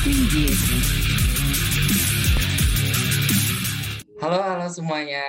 Halo, 0.00 0.16
halo 4.40 4.66
semuanya. 4.72 5.28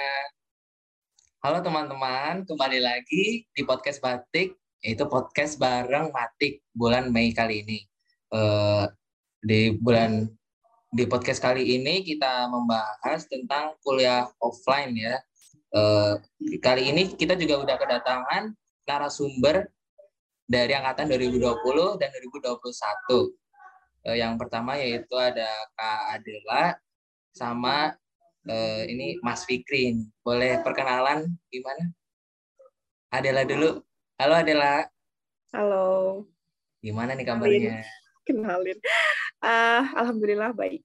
Halo 1.44 1.60
teman-teman, 1.60 2.48
kembali 2.48 2.80
lagi 2.80 3.44
di 3.52 3.62
podcast 3.68 4.00
Batik, 4.00 4.56
yaitu 4.80 5.04
podcast 5.12 5.60
bareng 5.60 6.16
Matik 6.16 6.64
bulan 6.72 7.12
Mei 7.12 7.36
kali 7.36 7.68
ini. 7.68 7.84
Uh, 8.32 8.88
di 9.44 9.76
bulan 9.76 10.32
di 10.96 11.04
podcast 11.04 11.44
kali 11.44 11.76
ini 11.76 12.08
kita 12.08 12.48
membahas 12.48 13.28
tentang 13.28 13.76
kuliah 13.84 14.32
offline 14.40 14.96
ya. 14.96 15.20
Uh, 15.76 16.16
kali 16.64 16.96
ini 16.96 17.12
kita 17.20 17.36
juga 17.36 17.60
udah 17.60 17.76
kedatangan 17.76 18.56
narasumber 18.88 19.68
dari 20.48 20.72
angkatan 20.80 21.12
2020 21.12 22.00
dan 22.00 22.08
2021. 22.08 23.41
Uh, 24.02 24.18
yang 24.18 24.34
pertama 24.34 24.82
yaitu 24.82 25.14
ada 25.14 25.46
Kak 25.78 26.02
Adela 26.18 26.74
sama 27.38 27.94
uh, 28.50 28.84
ini 28.90 29.22
Mas 29.22 29.46
Fikrin. 29.46 30.10
Boleh 30.26 30.58
perkenalan 30.66 31.30
gimana? 31.54 31.94
Adela 33.14 33.46
dulu. 33.46 33.86
Halo 34.18 34.34
Adela. 34.42 34.90
Halo. 35.54 35.88
Gimana 36.82 37.14
nih 37.14 37.26
kabarnya? 37.30 37.86
Kenalin. 38.26 38.80
Uh, 39.38 39.84
Alhamdulillah 39.94 40.50
baik. 40.54 40.82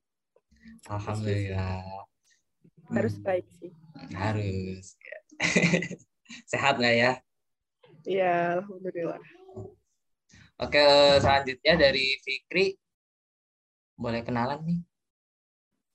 Alhamdulillah. 0.84 1.84
Harus 2.92 3.14
hmm. 3.16 3.24
baik 3.24 3.46
sih. 3.56 3.72
Harus. 4.12 4.84
Sehat 6.52 6.77
nggak 6.77 6.96
ya? 6.96 7.12
Iya, 8.06 8.60
Alhamdulillah. 8.60 9.19
Oke, 10.56 10.84
selanjutnya 11.20 11.74
dari 11.77 12.16
Fikri. 12.22 12.77
Boleh 13.96 14.20
kenalan 14.20 14.60
nih? 14.60 14.80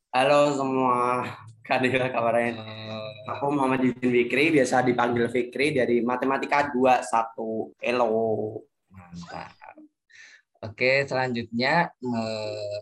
Halo 0.10 0.58
semua, 0.58 1.22
Kadira 1.62 2.10
kabarnya. 2.10 2.58
Uh, 2.58 3.14
aku 3.30 3.54
Muhammad 3.54 3.86
Yudin 3.86 4.10
Fikri, 4.10 4.50
biasa 4.50 4.82
dipanggil 4.82 5.30
Fikri 5.30 5.78
dari 5.78 6.02
Matematika 6.02 6.74
21 6.74 7.78
Elo. 7.78 8.58
Mantap. 8.90 9.54
Oke, 10.62 11.06
selanjutnya 11.06 11.94
eh, 11.94 12.78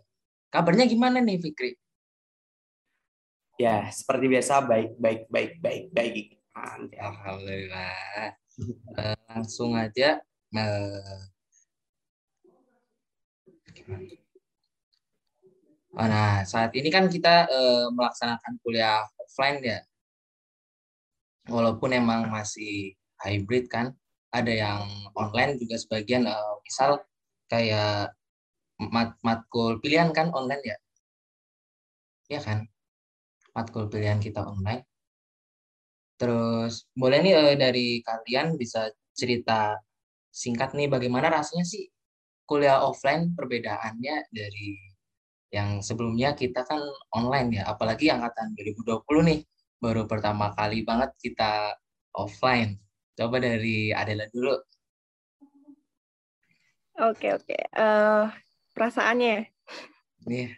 kabarnya 0.51 0.87
gimana 0.87 1.19
nih 1.19 1.37
Fikri? 1.43 1.75
Ya, 3.59 3.91
seperti 3.91 4.25
biasa 4.31 4.63
baik 4.63 4.95
baik 4.95 5.21
baik 5.27 5.51
baik 5.59 5.85
baik. 5.91 6.27
Alhamdulillah. 6.95 8.35
Eh, 8.99 9.15
langsung 9.27 9.75
aja 9.75 10.19
eh, 10.55 11.19
Oh, 13.89 14.18
nah, 15.95 16.45
saat 16.45 16.71
ini 16.77 16.89
kan 16.93 17.09
kita 17.09 17.49
uh, 17.49 17.87
melaksanakan 17.93 18.53
kuliah 18.61 19.01
offline 19.17 19.57
ya. 19.63 19.79
Walaupun 21.49 21.97
emang 21.97 22.29
masih 22.29 22.93
hybrid 23.25 23.65
kan, 23.73 23.97
ada 24.29 24.53
yang 24.53 24.85
online 25.17 25.57
juga 25.57 25.81
sebagian 25.81 26.29
uh, 26.29 26.61
misal 26.61 27.01
kayak 27.49 28.13
mat 28.79 29.17
matkul 29.25 29.81
pilihan 29.81 30.13
kan 30.13 30.29
online 30.29 30.63
ya. 30.63 30.77
Iya 32.29 32.39
kan? 32.45 32.59
Matkul 33.57 33.89
pilihan 33.89 34.21
kita 34.21 34.45
online. 34.45 34.85
Terus 36.21 36.85
boleh 36.93 37.19
nih 37.25 37.33
uh, 37.33 37.55
dari 37.57 38.05
kalian 38.05 38.53
bisa 38.61 38.93
cerita 39.17 39.81
singkat 40.29 40.77
nih 40.77 40.85
bagaimana 40.85 41.33
rasanya 41.33 41.65
sih 41.65 41.89
kuliah 42.45 42.81
offline 42.85 43.33
perbedaannya 43.33 44.29
dari 44.29 44.88
yang 45.49 45.81
sebelumnya 45.81 46.37
kita 46.37 46.61
kan 46.65 46.81
online 47.13 47.61
ya, 47.61 47.63
apalagi 47.73 48.13
angkatan 48.13 48.53
2020 48.53 49.29
nih, 49.29 49.39
baru 49.81 50.05
pertama 50.05 50.53
kali 50.53 50.85
banget 50.85 51.09
kita 51.17 51.73
offline. 52.13 52.77
Coba 53.17 53.41
dari 53.41 53.89
Adela 53.89 54.29
dulu. 54.29 54.55
Oke 56.99 57.31
oke, 57.33 57.57
uh, 57.79 58.27
perasaannya. 58.75 59.47
Iya. 60.27 60.49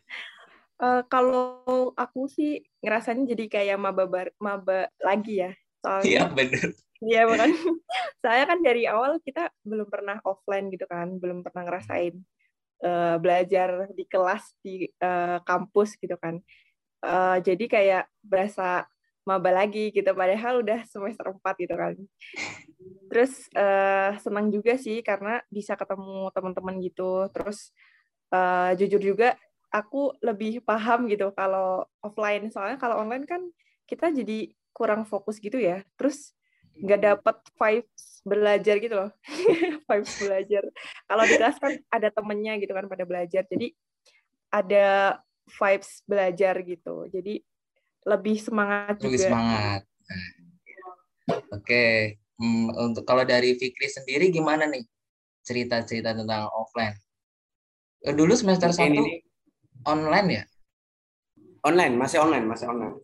Uh, 0.81 1.05
kalau 1.05 1.93
aku 1.93 2.25
sih 2.25 2.65
ngerasanya 2.81 3.37
jadi 3.37 3.45
kayak 3.47 3.77
maba 3.77 4.09
bar, 4.09 4.33
maba 4.41 4.89
lagi 4.99 5.45
ya. 5.45 5.53
Soalnya, 5.85 6.09
iya 6.09 6.23
benar. 6.29 6.67
Iya 7.01 7.21
bukan. 7.29 7.49
Saya 8.25 8.43
kan 8.45 8.59
dari 8.61 8.85
awal 8.85 9.17
kita 9.21 9.49
belum 9.65 9.89
pernah 9.89 10.17
offline 10.25 10.69
gitu 10.73 10.85
kan, 10.89 11.17
belum 11.17 11.45
pernah 11.45 11.69
ngerasain 11.69 12.17
uh, 12.83 13.15
belajar 13.21 13.89
di 13.93 14.03
kelas 14.05 14.43
di 14.61 14.89
uh, 15.01 15.39
kampus 15.45 15.95
gitu 15.97 16.17
kan. 16.17 16.41
Uh, 17.01 17.41
jadi 17.41 17.65
kayak 17.65 18.03
berasa 18.21 18.85
maba 19.21 19.53
lagi 19.53 19.93
gitu 19.93 20.09
padahal 20.17 20.65
udah 20.65 20.81
semester 20.89 21.29
4 21.29 21.63
gitu 21.63 21.75
kan. 21.77 21.93
Terus 23.09 23.45
uh, 23.53 24.17
senang 24.17 24.49
juga 24.49 24.77
sih 24.77 25.05
karena 25.05 25.41
bisa 25.49 25.77
ketemu 25.77 26.33
teman-teman 26.33 26.75
gitu. 26.81 27.29
Terus 27.29 27.69
uh, 28.33 28.73
jujur 28.77 29.01
juga 29.01 29.37
aku 29.71 30.17
lebih 30.19 30.65
paham 30.65 31.07
gitu 31.07 31.31
kalau 31.31 31.87
offline 32.03 32.51
soalnya 32.51 32.75
kalau 32.75 32.99
online 32.99 33.23
kan 33.23 33.41
kita 33.87 34.11
jadi 34.11 34.51
kurang 34.73 35.05
fokus 35.05 35.37
gitu 35.37 35.61
ya. 35.61 35.85
Terus 35.95 36.33
nggak 36.81 37.01
dapat 37.01 37.37
vibes 37.59 38.10
belajar 38.21 38.75
gitu 38.77 38.95
loh. 38.95 39.11
Vibes 39.89 40.13
belajar. 40.21 40.63
Kalau 41.09 41.23
di 41.25 41.35
kelas 41.35 41.57
kan 41.57 41.73
ada 41.89 42.07
temennya 42.13 42.53
gitu 42.61 42.73
kan 42.73 42.85
pada 42.85 43.03
belajar. 43.05 43.43
Jadi 43.49 43.73
ada 44.51 45.17
vibes 45.47 46.05
belajar 46.05 46.53
gitu. 46.61 47.09
Jadi 47.09 47.41
lebih 48.05 48.37
semangat 48.41 48.97
lebih 49.01 49.19
juga. 49.19 49.27
semangat. 49.29 49.81
Oke. 51.51 51.61
Okay. 51.61 51.95
hmm, 52.41 52.73
untuk 52.77 53.03
kalau 53.05 53.25
dari 53.25 53.53
Fikri 53.57 53.89
sendiri 53.89 54.33
gimana 54.33 54.65
nih 54.69 54.85
cerita-cerita 55.45 56.13
tentang 56.13 56.49
offline? 56.53 56.97
Eh, 58.01 58.13
dulu 58.13 58.33
semester 58.33 58.73
satu 58.73 58.89
ini. 58.89 59.21
online 59.85 60.27
ya? 60.29 60.43
Online 61.61 61.93
masih 61.93 62.17
online 62.21 62.45
masih 62.45 62.69
online. 62.69 62.97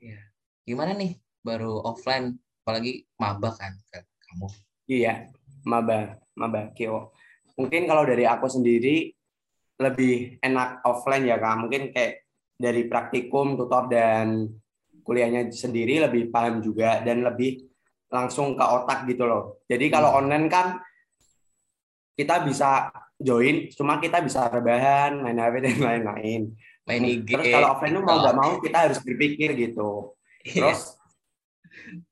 Ya. 0.00 0.20
gimana 0.64 0.96
nih 0.96 1.20
baru 1.44 1.84
offline? 1.84 2.36
Apalagi 2.64 3.08
maba 3.16 3.52
kan 3.56 3.72
kamu. 4.30 4.46
Iya 4.90 5.14
maba 5.66 6.16
maba 6.38 6.70
kio. 6.72 7.12
Mungkin 7.58 7.84
kalau 7.84 8.06
dari 8.08 8.24
aku 8.24 8.46
sendiri 8.48 9.12
lebih 9.80 10.40
enak 10.40 10.84
offline 10.86 11.28
ya 11.28 11.36
kak. 11.36 11.56
Mungkin 11.60 11.82
kayak 11.92 12.24
dari 12.60 12.84
praktikum 12.88 13.56
tutor 13.56 13.88
dan 13.88 14.48
kuliahnya 15.04 15.48
sendiri 15.50 16.00
lebih 16.04 16.28
paham 16.28 16.60
juga 16.60 17.00
dan 17.00 17.24
lebih 17.24 17.66
langsung 18.12 18.54
ke 18.54 18.64
otak 18.64 19.08
gitu 19.08 19.24
loh. 19.24 19.64
Jadi 19.66 19.88
kalau 19.88 20.12
hmm. 20.12 20.18
online 20.24 20.46
kan 20.48 20.66
kita 22.14 22.44
bisa 22.44 22.92
join 23.16 23.68
cuma 23.72 23.96
kita 23.96 24.20
bisa 24.20 24.48
rebahan 24.48 25.20
main 25.24 25.40
HP 25.40 25.54
dan 25.64 25.78
lain-lain. 25.80 26.42
Main 26.84 27.02
IG 27.04 27.28
terus 27.32 27.46
kalau 27.48 27.68
offline 27.76 27.96
tuh 27.96 28.04
mau 28.04 28.16
nggak 28.20 28.36
mau 28.36 28.52
kita 28.60 28.78
harus 28.88 28.98
berpikir 29.00 29.56
gitu. 29.56 30.16
Iya. 30.40 30.72
terus 30.72 30.99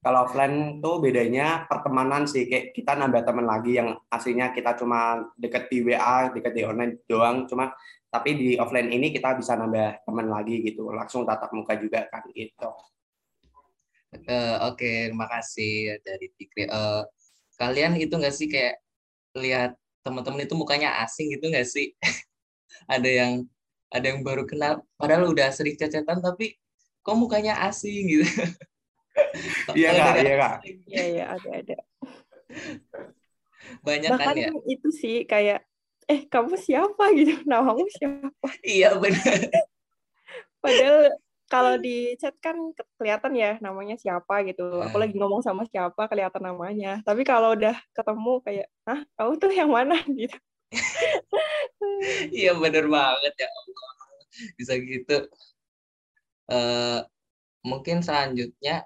kalau 0.02 0.26
offline 0.26 0.78
tuh 0.78 1.00
bedanya 1.02 1.66
pertemanan 1.66 2.24
sih 2.24 2.46
kayak 2.46 2.76
kita 2.76 2.94
nambah 2.96 3.22
teman 3.24 3.46
lagi 3.46 3.78
yang 3.78 3.96
aslinya 4.08 4.50
kita 4.52 4.76
cuma 4.78 5.28
deket 5.38 5.68
di 5.70 5.84
WA, 5.84 6.32
deket 6.32 6.52
di 6.54 6.62
online 6.64 7.02
doang 7.06 7.44
cuma 7.48 7.72
tapi 8.08 8.30
di 8.40 8.48
offline 8.56 8.88
ini 8.88 9.12
kita 9.12 9.36
bisa 9.36 9.52
nambah 9.54 10.04
teman 10.08 10.32
lagi 10.32 10.64
gitu 10.64 10.88
langsung 10.88 11.28
tatap 11.28 11.52
muka 11.52 11.76
juga 11.76 12.08
kan 12.08 12.24
gitu. 12.32 12.72
Uh, 14.08 14.72
Oke, 14.72 14.88
okay, 14.88 14.96
terima 15.12 15.28
kasih 15.28 16.00
dari 16.00 16.32
Fikri. 16.32 16.64
Uh, 16.64 17.04
kalian 17.60 18.00
itu 18.00 18.16
nggak 18.16 18.32
sih 18.32 18.48
kayak 18.48 18.80
lihat 19.36 19.76
teman-teman 20.00 20.48
itu 20.48 20.56
mukanya 20.56 21.04
asing 21.04 21.28
gitu 21.36 21.52
nggak 21.52 21.68
sih? 21.68 21.92
ada 22.88 23.04
yang 23.04 23.44
ada 23.92 24.06
yang 24.08 24.24
baru 24.24 24.48
kenal, 24.48 24.80
padahal 24.96 25.28
udah 25.28 25.52
sering 25.52 25.76
cecetan 25.76 26.24
tapi 26.24 26.56
kok 27.04 27.16
mukanya 27.20 27.60
asing 27.68 28.08
gitu. 28.08 28.24
Iya 29.76 29.90
kak, 29.94 30.14
iya 30.24 30.34
kak. 30.36 30.54
Iya 30.88 31.04
iya 31.04 31.24
ada 31.36 31.48
ada. 31.52 31.78
Banyak 33.84 34.10
kan 34.10 34.18
Bahkan 34.18 34.34
kan 34.34 34.36
ya. 34.36 34.50
itu 34.64 34.88
sih 34.94 35.16
kayak 35.28 35.64
eh 36.08 36.24
kamu 36.26 36.56
siapa 36.56 37.04
gitu, 37.12 37.36
namamu 37.50 37.84
siapa? 37.92 38.48
Iya 38.64 38.96
benar. 38.96 39.38
Padahal 40.58 41.12
kalau 41.48 41.74
di 41.80 42.12
chat 42.20 42.36
kan 42.44 42.56
kelihatan 43.00 43.32
ya 43.36 43.56
namanya 43.60 43.96
siapa 43.96 44.44
gitu. 44.44 44.84
Aku 44.84 44.96
lagi 45.00 45.16
ngomong 45.16 45.40
sama 45.40 45.64
siapa 45.68 46.08
kelihatan 46.08 46.44
namanya. 46.44 47.00
Tapi 47.04 47.24
kalau 47.24 47.56
udah 47.56 47.76
ketemu 47.96 48.32
kayak, 48.44 48.66
ah 48.84 49.00
kamu 49.16 49.32
tuh 49.40 49.52
yang 49.52 49.70
mana 49.72 49.96
gitu. 50.18 50.36
iya 52.36 52.52
bener 52.52 52.84
banget 52.88 53.34
ya 53.40 53.48
Allah. 53.48 53.92
Bisa 54.60 54.72
gitu. 54.76 55.18
Uh, 56.48 57.00
mungkin 57.64 58.00
selanjutnya 58.00 58.84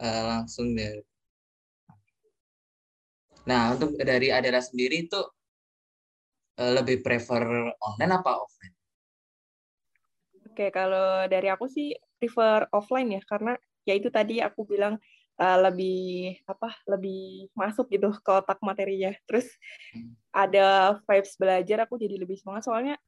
uh, 0.00 0.22
langsung 0.30 0.72
dari 0.76 1.02
Nah, 3.46 3.78
untuk 3.78 3.94
dari 3.94 4.34
Adela 4.34 4.58
sendiri 4.58 5.06
itu 5.06 5.22
uh, 6.58 6.72
lebih 6.74 7.00
prefer 7.00 7.70
online 7.78 8.12
apa 8.18 8.42
offline? 8.42 8.74
Oke, 10.50 10.66
kalau 10.74 11.30
dari 11.30 11.46
aku 11.46 11.70
sih 11.70 11.94
prefer 12.18 12.66
offline 12.74 13.20
ya 13.20 13.22
karena 13.22 13.54
ya 13.86 13.94
itu 13.94 14.10
tadi 14.10 14.42
aku 14.42 14.66
bilang 14.66 14.98
uh, 15.38 15.58
lebih 15.70 16.42
apa 16.42 16.74
lebih 16.90 17.46
masuk 17.54 17.86
gitu 17.86 18.10
ke 18.18 18.30
otak 18.34 18.58
materinya. 18.66 19.14
Terus 19.30 19.46
ada 20.34 20.98
vibes 21.06 21.38
belajar 21.38 21.86
aku 21.86 22.02
jadi 22.02 22.18
lebih 22.18 22.42
semangat 22.42 22.66
soalnya 22.66 22.98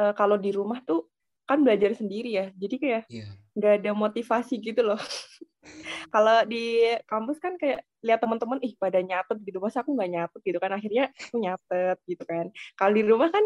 uh, 0.00 0.16
kalau 0.16 0.40
di 0.40 0.56
rumah 0.56 0.80
tuh 0.88 1.04
kan 1.44 1.60
belajar 1.60 1.92
sendiri 1.92 2.32
ya. 2.32 2.46
Jadi 2.56 2.74
kayak 2.80 3.02
iya. 3.12 3.28
nggak 3.60 3.72
yeah. 3.76 3.80
ada 3.84 3.90
motivasi 3.92 4.56
gitu 4.56 4.80
loh. 4.80 4.96
kalau 6.10 6.42
di 6.44 6.82
kampus 7.06 7.38
kan 7.38 7.54
kayak 7.56 7.86
lihat 8.02 8.18
teman-teman 8.18 8.58
ih 8.66 8.74
pada 8.76 8.98
nyatet 8.98 9.38
gitu 9.46 9.62
masa 9.62 9.86
aku 9.86 9.94
nggak 9.94 10.10
nyatet 10.10 10.40
gitu? 10.42 10.58
Kan 10.58 10.72
akhirnya 10.74 11.04
aku 11.14 11.36
nyatet 11.38 11.98
gitu 12.06 12.24
kan. 12.26 12.46
Kalau 12.74 12.92
di 12.92 13.02
rumah 13.06 13.30
kan 13.30 13.44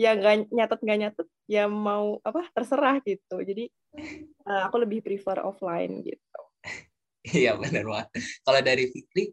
ya 0.00 0.16
nggak 0.16 0.48
nyatet 0.48 0.78
nggak 0.80 0.98
nyatet 1.04 1.28
ya 1.44 1.64
mau 1.68 2.18
apa 2.24 2.48
terserah 2.56 2.96
gitu. 3.04 3.36
Jadi 3.44 3.68
uh, 4.48 4.62
aku 4.66 4.76
lebih 4.80 5.04
prefer 5.04 5.44
offline 5.44 6.00
gitu. 6.00 6.40
Iya 7.20 7.60
benar 7.60 7.84
banget. 7.84 8.08
Kalau 8.40 8.60
dari 8.64 8.84
Fikri 8.88 9.24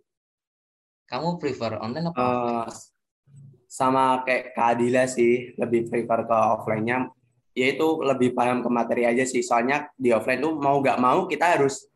kamu 1.07 1.39
prefer 1.39 1.79
online 1.79 2.11
apa 2.11 2.19
uh, 2.19 2.67
sama 3.71 4.27
kayak 4.27 4.51
keadilan 4.51 5.07
sih 5.07 5.55
lebih 5.55 5.87
prefer 5.87 6.27
ke 6.27 6.35
offline-nya. 6.35 7.07
Yaitu 7.57 8.03
lebih 8.05 8.37
paham 8.37 8.61
ke 8.61 8.69
materi 8.69 9.07
aja 9.07 9.25
sih 9.25 9.41
soalnya 9.41 9.89
di 9.97 10.13
offline 10.13 10.43
tuh 10.43 10.59
mau 10.61 10.77
nggak 10.77 10.99
mau 11.01 11.25
kita 11.25 11.57
harus 11.57 11.89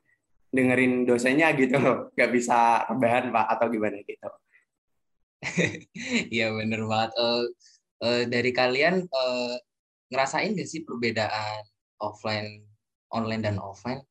dengerin 0.51 1.07
dosennya 1.07 1.55
gitu 1.55 1.79
nggak 2.15 2.31
bisa 2.35 2.85
rebahan 2.91 3.31
pak 3.31 3.45
atau 3.57 3.67
gimana 3.71 3.97
gitu 4.03 4.29
Iya 6.35 6.53
bener 6.53 6.85
banget 6.85 7.11
uh, 7.17 7.43
uh, 8.05 8.23
dari 8.29 8.51
kalian 8.53 9.09
uh, 9.09 9.55
ngerasain 10.13 10.53
gak 10.53 10.69
sih 10.69 10.85
perbedaan 10.85 11.65
offline, 11.97 12.61
online 13.09 13.41
dan 13.41 13.57
offline? 13.57 14.01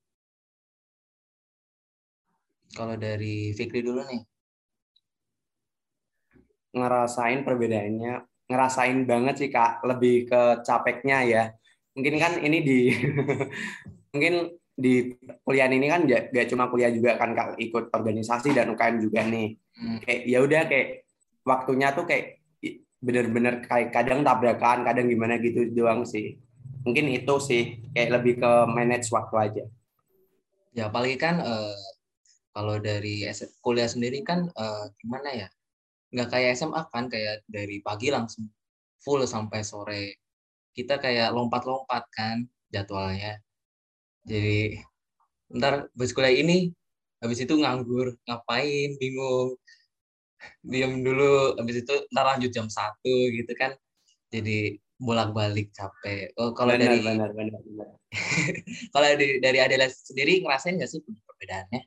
Kalau 2.71 2.95
dari 2.95 3.55
Fikri 3.55 3.83
dulu 3.83 4.03
nih. 4.07 4.23
Ngerasain 6.71 7.43
perbedaannya, 7.43 8.47
ngerasain 8.47 9.03
banget 9.03 9.35
sih 9.43 9.51
kak, 9.51 9.83
lebih 9.83 10.31
ke 10.31 10.63
capeknya 10.63 11.19
ya. 11.27 11.45
Mungkin 11.99 12.15
kan 12.23 12.39
ini 12.39 12.59
di, 12.63 12.79
mungkin 14.15 14.55
di 14.81 15.12
kuliah 15.44 15.69
ini 15.69 15.87
kan 15.93 16.09
gak, 16.09 16.32
cuma 16.49 16.73
kuliah 16.73 16.88
juga 16.88 17.21
kan 17.21 17.37
kak, 17.37 17.61
ikut 17.61 17.93
organisasi 17.93 18.56
dan 18.56 18.73
UKM 18.73 18.97
juga 19.05 19.21
nih. 19.29 19.61
Hmm. 19.77 19.99
Kayak 20.00 20.21
ya 20.25 20.38
udah 20.41 20.62
kayak 20.67 20.87
waktunya 21.44 21.88
tuh 21.93 22.09
kayak 22.09 22.41
bener-bener 23.00 23.65
kayak 23.65 23.93
kadang 23.93 24.21
tabrakan, 24.25 24.85
kadang 24.85 25.09
gimana 25.09 25.41
gitu 25.41 25.69
doang 25.73 26.05
sih. 26.05 26.37
Mungkin 26.85 27.12
itu 27.12 27.35
sih 27.41 27.85
kayak 27.93 28.21
lebih 28.21 28.41
ke 28.41 28.50
manage 28.69 29.09
waktu 29.12 29.37
aja. 29.37 29.65
Ya 30.77 30.88
apalagi 30.88 31.17
kan 31.21 31.41
uh, 31.41 31.76
kalau 32.56 32.81
dari 32.81 33.25
kuliah 33.61 33.88
sendiri 33.88 34.25
kan 34.25 34.49
uh, 34.53 34.85
gimana 35.00 35.33
ya? 35.33 35.49
Nggak 36.12 36.29
kayak 36.33 36.50
SMA 36.56 36.81
kan 36.93 37.09
kayak 37.09 37.44
dari 37.49 37.81
pagi 37.81 38.12
langsung 38.12 38.49
full 39.00 39.25
sampai 39.25 39.61
sore. 39.65 40.05
Kita 40.73 41.00
kayak 41.00 41.33
lompat-lompat 41.33 42.05
kan 42.12 42.44
jadwalnya. 42.69 43.41
Jadi 44.29 44.79
ntar 45.51 45.91
habis 45.91 46.15
kuliah 46.15 46.35
ini 46.35 46.71
habis 47.21 47.43
itu 47.43 47.53
nganggur 47.59 48.17
ngapain 48.25 48.97
bingung 48.97 49.59
diam 50.65 51.05
dulu 51.05 51.59
habis 51.61 51.85
itu 51.85 51.95
ntar 52.15 52.25
lanjut 52.25 52.49
jam 52.55 52.71
satu 52.71 53.29
gitu 53.35 53.53
kan 53.59 53.77
jadi 54.33 54.81
bolak 54.97 55.37
balik 55.37 55.69
capek 55.77 56.33
oh 56.41 56.57
kalau 56.57 56.77
dari 56.77 57.01
benar 57.01 57.33
benar 57.37 57.61
benar 57.61 57.89
kalau 58.95 59.07
dari 59.17 59.37
dari 59.41 59.59
Adela 59.61 59.89
sendiri 59.89 60.41
ngerasain 60.41 60.81
nggak 60.81 60.91
sih 60.91 61.01
perbedaannya 61.05 61.83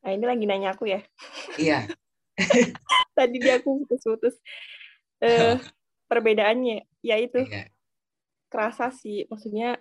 Nah, 0.00 0.16
ini 0.16 0.24
lagi 0.24 0.48
nanya 0.48 0.72
aku 0.72 0.88
ya. 0.88 1.04
Iya. 1.60 1.84
Tadi 3.16 3.36
dia 3.36 3.60
aku 3.60 3.84
putus-putus. 3.84 4.32
Uh, 5.20 5.60
perbedaannya, 6.10 6.82
ya 7.06 7.16
itu. 7.22 7.46
Iya. 7.46 7.70
Kerasa 8.50 8.90
sih, 8.90 9.30
maksudnya 9.30 9.78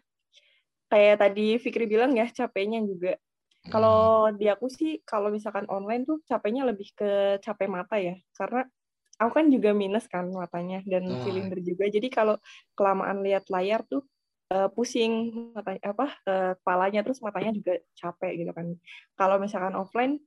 kayak 0.93 1.21
tadi 1.25 1.57
Fikri 1.57 1.89
bilang 1.89 2.13
ya 2.13 2.29
capeknya 2.29 2.85
juga. 2.85 3.17
Kalau 3.67 4.31
hmm. 4.31 4.39
di 4.39 4.45
aku 4.47 4.71
sih 4.71 5.03
kalau 5.03 5.29
misalkan 5.29 5.67
online 5.67 6.07
tuh 6.07 6.23
capeknya 6.23 6.63
lebih 6.63 6.89
ke 6.95 7.41
capek 7.43 7.67
mata 7.67 7.99
ya. 7.99 8.15
Karena 8.33 8.63
aku 9.19 9.31
kan 9.35 9.45
juga 9.51 9.75
minus 9.75 10.07
kan 10.07 10.31
matanya 10.31 10.79
dan 10.87 11.03
oh. 11.05 11.19
silinder 11.27 11.59
juga. 11.59 11.85
Jadi 11.91 12.07
kalau 12.07 12.39
kelamaan 12.73 13.19
lihat 13.19 13.51
layar 13.51 13.83
tuh 13.85 14.07
uh, 14.55 14.71
pusing 14.71 15.51
matanya 15.51 15.81
apa 15.91 16.07
uh, 16.25 16.51
kepalanya 16.63 16.99
terus 17.03 17.19
matanya 17.19 17.51
juga 17.51 17.73
capek 17.99 18.31
gitu 18.39 18.51
kan. 18.55 18.67
Kalau 19.19 19.35
misalkan 19.37 19.75
offline 19.75 20.23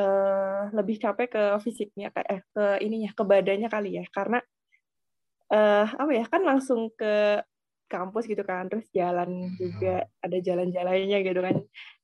uh, 0.00 0.72
lebih 0.72 0.96
capek 0.96 1.28
ke 1.28 1.42
fisiknya 1.60 2.08
kayak 2.08 2.28
eh, 2.32 2.42
ke 2.56 2.64
ininya 2.82 3.12
ke 3.12 3.22
badannya 3.22 3.68
kali 3.68 4.00
ya. 4.00 4.04
Karena 4.08 4.40
uh, 5.52 5.86
apa 5.86 6.10
ya 6.16 6.24
kan 6.26 6.42
langsung 6.42 6.88
ke 6.96 7.44
kampus 7.92 8.24
gitu 8.24 8.40
kan 8.40 8.72
terus 8.72 8.88
jalan 8.96 9.52
juga 9.60 10.08
ada 10.24 10.38
jalan-jalannya 10.40 11.18
gitu 11.20 11.40
kan. 11.44 11.56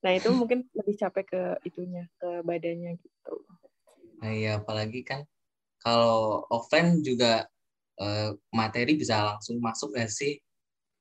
Nah 0.05 0.11
itu 0.13 0.29
mungkin 0.41 0.69
lebih 0.77 0.95
capek 1.01 1.25
ke 1.25 1.43
itunya 1.65 2.05
ke 2.21 2.45
badannya 2.45 3.01
gitu. 3.01 3.35
Nah 4.21 4.31
iya 4.37 4.61
apalagi 4.61 5.01
kan 5.01 5.25
kalau 5.81 6.45
offline 6.53 7.01
juga 7.01 7.49
uh, 7.97 8.37
materi 8.53 9.01
bisa 9.01 9.35
langsung 9.35 9.57
masuk 9.65 9.97
gak 9.97 10.13
sih? 10.13 10.37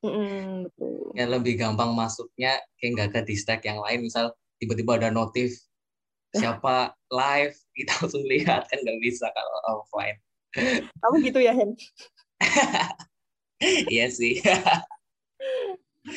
Mm, 0.05 0.69
betul. 0.69 1.11
Ya 1.17 1.25
lebih 1.25 1.57
gampang 1.57 1.91
masuknya 1.91 2.61
kayak 2.77 2.91
nggak 2.93 3.09
ke 3.17 3.19
distract 3.33 3.65
yang 3.65 3.81
lain. 3.81 4.05
Misal 4.05 4.31
tiba-tiba 4.61 5.01
ada 5.01 5.09
notif 5.09 5.57
siapa 6.31 6.93
live? 7.09 7.57
Kita 7.77 7.91
langsung 8.05 8.23
lihat 8.29 8.69
kan 8.69 8.77
nggak 8.77 8.99
bisa 9.01 9.25
kalau 9.33 9.81
offline. 9.81 10.21
Kamu 11.01 11.15
gitu 11.25 11.41
ya 11.41 11.53
Hen 11.53 11.73
iya 13.93 14.07
sih. 14.11 14.39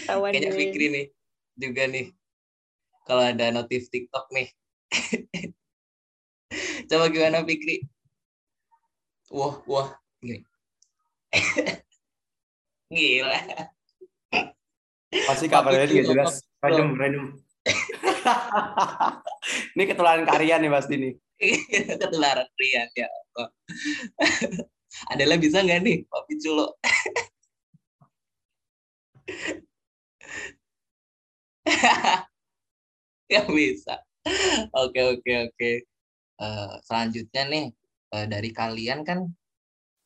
Kayaknya 0.06 0.52
Fikri 0.54 0.86
nih 0.92 1.06
juga 1.58 1.84
nih. 1.90 2.06
Kalau 3.08 3.24
ada 3.26 3.50
notif 3.50 3.90
TikTok 3.90 4.30
nih. 4.30 4.48
Coba 6.90 7.06
gimana 7.10 7.42
Fikri? 7.46 7.86
Wah, 9.30 9.62
wah, 9.66 9.88
gini. 10.18 10.42
Gila. 12.94 13.40
Pasti 15.10 15.46
kabarnya 15.46 15.86
juga 15.86 16.26
jelas. 16.26 16.42
Random, 16.58 16.98
random. 16.98 17.26
ini 19.78 19.84
ketularan 19.86 20.26
karya 20.26 20.58
nih 20.58 20.70
pasti 20.70 20.94
nih. 20.98 21.12
ketularan 22.02 22.46
karya 22.58 22.82
ya. 22.98 23.08
Adalah 25.12 25.36
bisa 25.38 25.62
nggak 25.62 25.80
nih, 25.86 25.98
Pak 26.06 26.22
Piculo? 26.26 26.66
ya 33.30 33.42
bisa. 33.58 33.94
Oke 34.74 35.00
oke 35.16 35.32
oke. 35.48 35.70
Uh, 36.40 36.72
selanjutnya 36.88 37.42
nih 37.52 37.66
uh, 38.16 38.26
dari 38.26 38.50
kalian 38.50 39.04
kan 39.04 39.28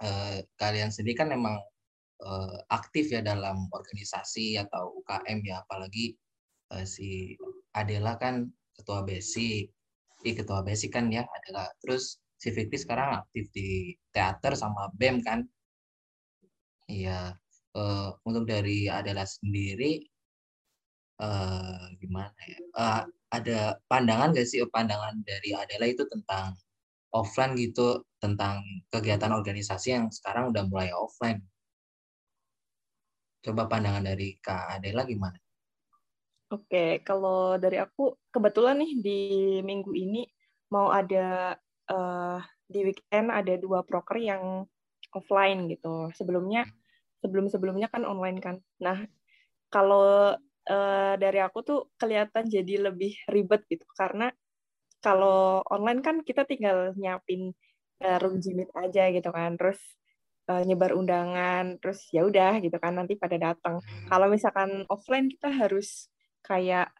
uh, 0.03 0.37
kalian 0.59 0.91
sendiri 0.91 1.19
kan 1.19 1.31
memang 1.31 1.59
aktif 2.73 3.13
ya 3.13 3.21
dalam 3.21 3.69
organisasi 3.69 4.57
atau 4.57 4.97
UKM 5.03 5.45
ya 5.45 5.61
apalagi 5.61 6.17
uh, 6.73 6.87
si 6.89 7.37
Adela 7.77 8.17
kan 8.17 8.49
ketua 8.73 9.05
basic, 9.05 9.69
i 10.25 10.31
ketua 10.33 10.65
basic 10.65 10.95
kan 10.95 11.13
ya 11.13 11.27
Adela. 11.27 11.69
Terus 11.85 12.24
si 12.45 12.53
Fikri 12.53 12.77
sekarang 12.77 13.25
aktif 13.25 13.49
di 13.57 13.97
teater 14.13 14.53
sama 14.53 14.93
BEM 14.93 15.25
kan? 15.25 15.41
Iya 16.85 17.33
uh, 17.73 18.13
untuk 18.29 18.45
dari 18.45 18.85
Adela 18.93 19.25
sendiri 19.25 20.05
uh, 21.25 21.89
gimana 21.97 22.37
ya? 22.45 22.61
Uh, 22.77 23.03
ada 23.33 23.81
pandangan 23.89 24.37
gak 24.37 24.45
sih 24.45 24.61
pandangan 24.69 25.25
dari 25.25 25.57
Adela 25.57 25.89
itu 25.89 26.05
tentang 26.05 26.53
offline 27.17 27.57
gitu 27.57 28.05
tentang 28.21 28.61
kegiatan 28.93 29.33
organisasi 29.33 29.97
yang 29.97 30.07
sekarang 30.13 30.53
udah 30.53 30.69
mulai 30.69 30.93
offline. 30.93 31.41
Coba 33.41 33.69
pandangan 33.69 34.05
dari 34.05 34.37
Kak 34.37 34.81
Adela 34.81 35.09
gimana? 35.09 35.37
Oke, 36.53 37.01
kalau 37.03 37.57
dari 37.57 37.81
aku 37.81 38.15
kebetulan 38.31 38.79
nih 38.79 38.93
di 39.01 39.21
minggu 39.65 39.91
ini 39.97 40.23
mau 40.71 40.93
ada 40.95 41.59
uh, 41.91 42.39
di 42.65 42.81
weekend 42.87 43.29
ada 43.29 43.55
dua 43.61 43.85
proker 43.85 44.19
yang 44.21 44.65
offline 45.15 45.71
gitu. 45.71 46.11
Sebelumnya 46.17 46.67
sebelum-sebelumnya 47.25 47.89
kan 47.89 48.05
online 48.05 48.39
kan. 48.41 48.57
Nah, 48.85 49.09
kalau 49.73 50.37
uh, 50.69 51.15
dari 51.17 51.41
aku 51.41 51.65
tuh 51.65 51.81
kelihatan 51.97 52.45
jadi 52.49 52.93
lebih 52.93 53.17
ribet 53.33 53.65
gitu. 53.71 53.85
Karena 53.97 54.29
kalau 55.01 55.61
online 55.69 56.01
kan 56.01 56.21
kita 56.21 56.45
tinggal 56.45 56.93
nyiapin 56.97 57.53
uh, 58.05 58.19
room 58.21 58.41
Jimit 58.41 58.69
aja 58.77 59.09
gitu 59.09 59.31
kan. 59.33 59.57
Terus 59.57 59.81
uh, 60.53 60.61
nyebar 60.65 60.93
undangan. 60.93 61.81
Terus 61.81 62.05
ya 62.13 62.29
udah 62.29 62.61
gitu 62.61 62.77
kan 62.77 62.97
nanti 63.01 63.17
pada 63.17 63.41
datang. 63.41 63.81
Kalau 64.09 64.27
misalkan 64.29 64.85
offline 64.93 65.33
kita 65.33 65.49
harus 65.49 66.13
kayak 66.45 66.93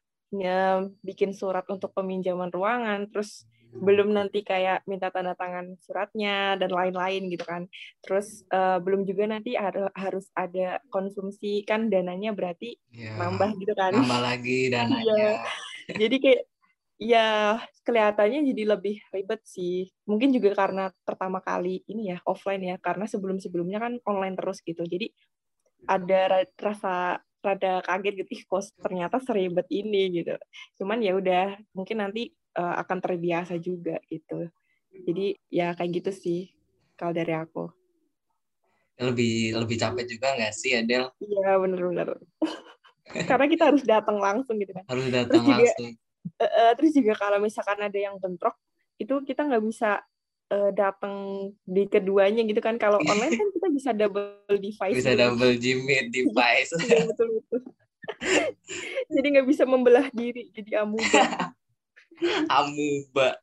bikin 1.07 1.31
surat 1.31 1.63
untuk 1.71 1.95
peminjaman 1.95 2.51
ruangan. 2.51 3.07
Terus 3.13 3.47
belum 3.75 4.15
nanti 4.15 4.47
kayak 4.47 4.87
minta 4.87 5.11
tanda 5.11 5.35
tangan 5.35 5.75
suratnya 5.83 6.55
dan 6.55 6.71
lain-lain 6.71 7.27
gitu 7.31 7.43
kan. 7.43 7.67
Terus 8.01 8.47
uh, 8.55 8.79
belum 8.79 9.03
juga 9.03 9.27
nanti 9.31 9.59
ada, 9.59 9.91
harus 9.99 10.31
ada 10.35 10.79
konsumsi 10.89 11.67
kan 11.67 11.91
dananya 11.91 12.31
berarti 12.31 12.79
ya, 12.95 13.19
nambah 13.19 13.51
gitu 13.59 13.75
kan. 13.75 13.93
Nambah 13.95 14.21
lagi 14.23 14.71
dananya. 14.71 15.15
ya. 15.15 15.33
Jadi 15.91 16.17
kayak 16.23 16.43
ya 16.95 17.59
kelihatannya 17.83 18.41
jadi 18.55 18.63
lebih 18.79 18.97
ribet 19.11 19.43
sih. 19.43 19.91
Mungkin 20.07 20.31
juga 20.31 20.55
karena 20.55 20.95
pertama 21.03 21.43
kali 21.43 21.83
ini 21.91 22.15
ya 22.15 22.19
offline 22.25 22.63
ya 22.63 22.77
karena 22.79 23.11
sebelum-sebelumnya 23.11 23.79
kan 23.83 23.93
online 24.07 24.39
terus 24.39 24.63
gitu. 24.63 24.87
Jadi 24.87 25.11
ada 25.85 26.49
rasa 26.57 27.21
rada 27.45 27.85
kaget 27.85 28.25
gitu, 28.25 28.41
ih 28.41 28.43
kok 28.49 28.65
ternyata 28.81 29.21
seribet 29.21 29.69
ini 29.69 30.09
gitu. 30.17 30.33
Cuman 30.81 31.05
ya 31.05 31.13
udah, 31.13 31.61
mungkin 31.77 32.01
nanti 32.01 32.33
uh, 32.59 32.75
akan 32.83 32.99
terbiasa 33.03 33.59
juga 33.59 33.99
gitu. 34.09 34.49
Jadi 34.95 35.35
ya 35.51 35.75
kayak 35.75 36.03
gitu 36.03 36.11
sih 36.15 36.41
kalau 36.95 37.11
dari 37.11 37.35
aku. 37.35 37.67
Lebih 38.95 39.59
lebih 39.59 39.77
capek 39.79 40.07
juga 40.07 40.39
nggak 40.39 40.55
sih 40.55 40.79
Adel? 40.79 41.11
Iya 41.19 41.59
benar-benar. 41.59 42.15
Karena 43.31 43.47
kita 43.51 43.75
harus 43.75 43.83
datang 43.83 44.17
langsung 44.23 44.57
gitu 44.63 44.71
kan. 44.71 44.87
Harus 44.87 45.11
datang 45.11 45.43
terus 45.43 45.51
langsung. 45.51 45.91
uh, 46.41 46.45
uh, 46.47 46.71
terus 46.79 46.93
juga 46.95 47.13
kalau 47.19 47.39
misalkan 47.43 47.79
ada 47.83 47.99
yang 47.99 48.17
bentrok, 48.23 48.55
itu 48.97 49.15
kita 49.27 49.45
nggak 49.45 49.65
bisa 49.67 50.01
uh, 50.55 50.71
datang 50.73 51.51
di 51.67 51.85
keduanya 51.91 52.47
gitu 52.47 52.63
kan. 52.63 52.79
Kalau 52.79 53.03
online 53.11 53.35
kan 53.35 53.49
kita 53.51 53.69
bisa 53.75 53.91
double 53.93 54.47
device. 54.63 54.95
Bisa 54.95 55.13
gitu. 55.13 55.21
double 55.21 55.53
Jimmy 55.59 56.07
device. 56.15 56.71
Iya 56.87 57.11
betul 57.11 57.29
betul. 57.43 57.61
jadi 59.09 59.27
nggak 59.41 59.49
bisa 59.49 59.65
membelah 59.65 60.07
diri 60.15 60.53
jadi 60.55 60.85
amuba. 60.87 61.51
Amuba. 62.49 63.39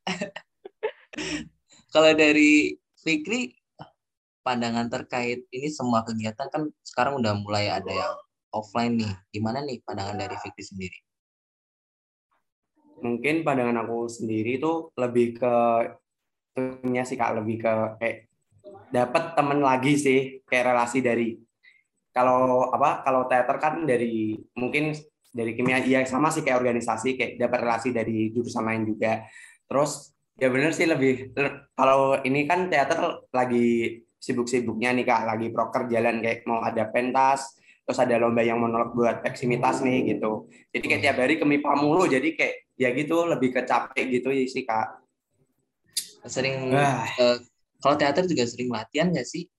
Kalau 1.92 2.12
dari 2.16 2.78
Fikri, 3.02 3.52
pandangan 4.42 4.88
terkait 4.90 5.46
ini 5.52 5.68
semua 5.70 6.02
kegiatan 6.08 6.48
kan 6.50 6.70
sekarang 6.82 7.20
udah 7.22 7.34
mulai 7.38 7.70
ada 7.70 7.92
yang 7.92 8.16
offline 8.54 8.98
nih. 8.98 9.14
Gimana 9.34 9.62
nih 9.66 9.82
pandangan 9.84 10.18
dari 10.18 10.36
Fikri 10.40 10.64
sendiri? 10.64 11.00
Mungkin 13.02 13.42
pandangan 13.42 13.82
aku 13.82 14.06
sendiri 14.06 14.62
tuh 14.62 14.94
lebih 14.96 15.42
ke 15.42 15.56
punya 16.52 17.08
sih 17.08 17.16
kak 17.16 17.40
lebih 17.40 17.64
ke 17.64 17.74
kayak 17.98 18.18
dapat 18.92 19.34
temen 19.40 19.64
lagi 19.64 19.96
sih 19.96 20.20
kayak 20.44 20.76
relasi 20.76 21.00
dari 21.00 21.40
kalau 22.12 22.68
apa 22.76 23.08
kalau 23.08 23.24
teater 23.26 23.56
kan 23.56 23.88
dari 23.88 24.36
mungkin 24.60 24.92
dari 25.32 25.56
kimia 25.56 25.80
ya 25.80 26.04
sama 26.04 26.28
sih 26.28 26.44
kayak 26.44 26.60
organisasi 26.60 27.16
kayak 27.16 27.32
dapat 27.40 27.60
relasi 27.64 27.90
dari 27.96 28.30
jurusan 28.36 28.68
lain 28.68 28.84
juga. 28.84 29.24
Terus 29.66 30.12
ya 30.36 30.52
bener 30.52 30.76
sih 30.76 30.86
lebih 30.86 31.32
kalau 31.76 32.20
ini 32.28 32.44
kan 32.44 32.68
teater 32.68 33.28
lagi 33.32 34.04
sibuk-sibuknya 34.20 34.92
nih 34.92 35.08
kak. 35.08 35.22
Lagi 35.24 35.48
proker 35.50 35.88
jalan 35.88 36.20
kayak 36.20 36.44
mau 36.46 36.60
ada 36.62 36.86
pentas 36.92 37.56
terus 37.82 37.98
ada 37.98 38.16
lomba 38.22 38.46
yang 38.46 38.62
menolak 38.62 38.94
buat 38.94 39.18
eksimitas 39.26 39.82
nih 39.82 40.16
gitu. 40.16 40.48
Jadi 40.72 40.86
kayak 40.86 41.02
tiap 41.02 41.18
hari 41.18 41.36
ke 41.40 41.46
MIPA 41.48 41.72
mulu 41.80 42.06
jadi 42.08 42.30
kayak 42.38 42.56
ya 42.78 42.90
gitu 42.94 43.26
lebih 43.26 43.52
kecapek 43.52 44.06
gitu 44.12 44.30
sih 44.48 44.64
kak. 44.68 45.02
Sering 46.28 46.70
uh, 46.72 47.42
kalau 47.82 47.96
teater 47.98 48.28
juga 48.30 48.46
sering 48.46 48.70
latihan 48.70 49.10
nggak 49.10 49.26
sih 49.26 49.50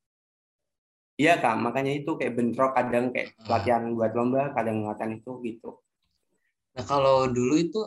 Iya 1.22 1.38
kak, 1.38 1.54
makanya 1.62 1.92
itu 2.02 2.18
kayak 2.18 2.34
bentrok 2.34 2.74
kadang 2.74 3.14
kayak 3.14 3.38
hmm. 3.38 3.46
latihan 3.46 3.82
buat 3.94 4.10
lomba, 4.18 4.50
kadang 4.58 4.82
latihan 4.82 5.14
itu 5.14 5.38
gitu. 5.46 5.78
Nah 6.74 6.82
kalau 6.82 7.30
dulu 7.30 7.54
itu 7.62 7.80